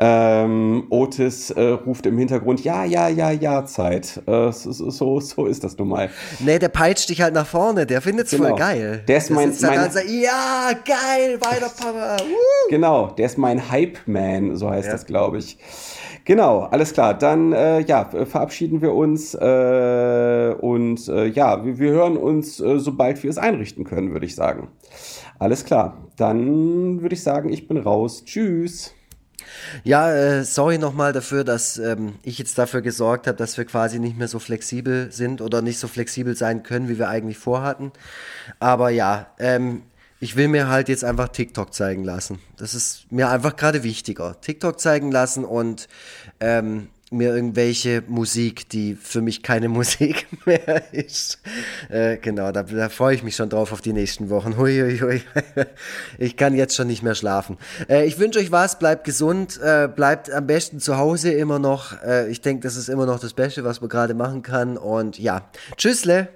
[0.00, 4.22] ähm, Otis äh, ruft im Hintergrund, ja, ja, ja, ja, Zeit.
[4.26, 6.10] Äh, so, so, so ist das nun mal.
[6.38, 7.84] Nee, der peitscht dich halt nach vorne.
[7.86, 8.56] Der findet's voll Genau.
[8.56, 9.02] geil.
[9.08, 12.16] Der ist mein- mein- sagt, ja, geil, weiter, Papa.
[12.22, 12.70] Woo.
[12.70, 15.58] Genau, der ist mein Hype-Man, so heißt das, glaube ich.
[16.24, 17.14] Genau, alles klar.
[17.14, 22.78] Dann äh, ja, verabschieden wir uns äh, und äh, ja, wir, wir hören uns, äh,
[22.78, 24.68] sobald wir es einrichten können, würde ich sagen.
[25.38, 25.96] Alles klar.
[26.16, 28.24] Dann würde ich sagen, ich bin raus.
[28.24, 28.92] Tschüss.
[29.84, 33.98] Ja, äh, sorry nochmal dafür, dass ähm, ich jetzt dafür gesorgt habe, dass wir quasi
[33.98, 37.92] nicht mehr so flexibel sind oder nicht so flexibel sein können, wie wir eigentlich vorhatten.
[38.58, 39.82] Aber ja, ähm,
[40.20, 42.40] ich will mir halt jetzt einfach TikTok zeigen lassen.
[42.56, 44.40] Das ist mir einfach gerade wichtiger.
[44.40, 45.88] TikTok zeigen lassen und
[46.40, 51.40] ähm, mir irgendwelche Musik, die für mich keine Musik mehr ist.
[51.88, 54.56] Äh, genau, da, da freue ich mich schon drauf auf die nächsten Wochen.
[54.56, 55.22] Hui, hui, hui.
[56.18, 57.58] Ich kann jetzt schon nicht mehr schlafen.
[57.88, 62.02] Äh, ich wünsche euch was, bleibt gesund, äh, bleibt am besten zu Hause immer noch.
[62.02, 64.76] Äh, ich denke, das ist immer noch das Beste, was man gerade machen kann.
[64.76, 66.28] Und ja, tschüssle.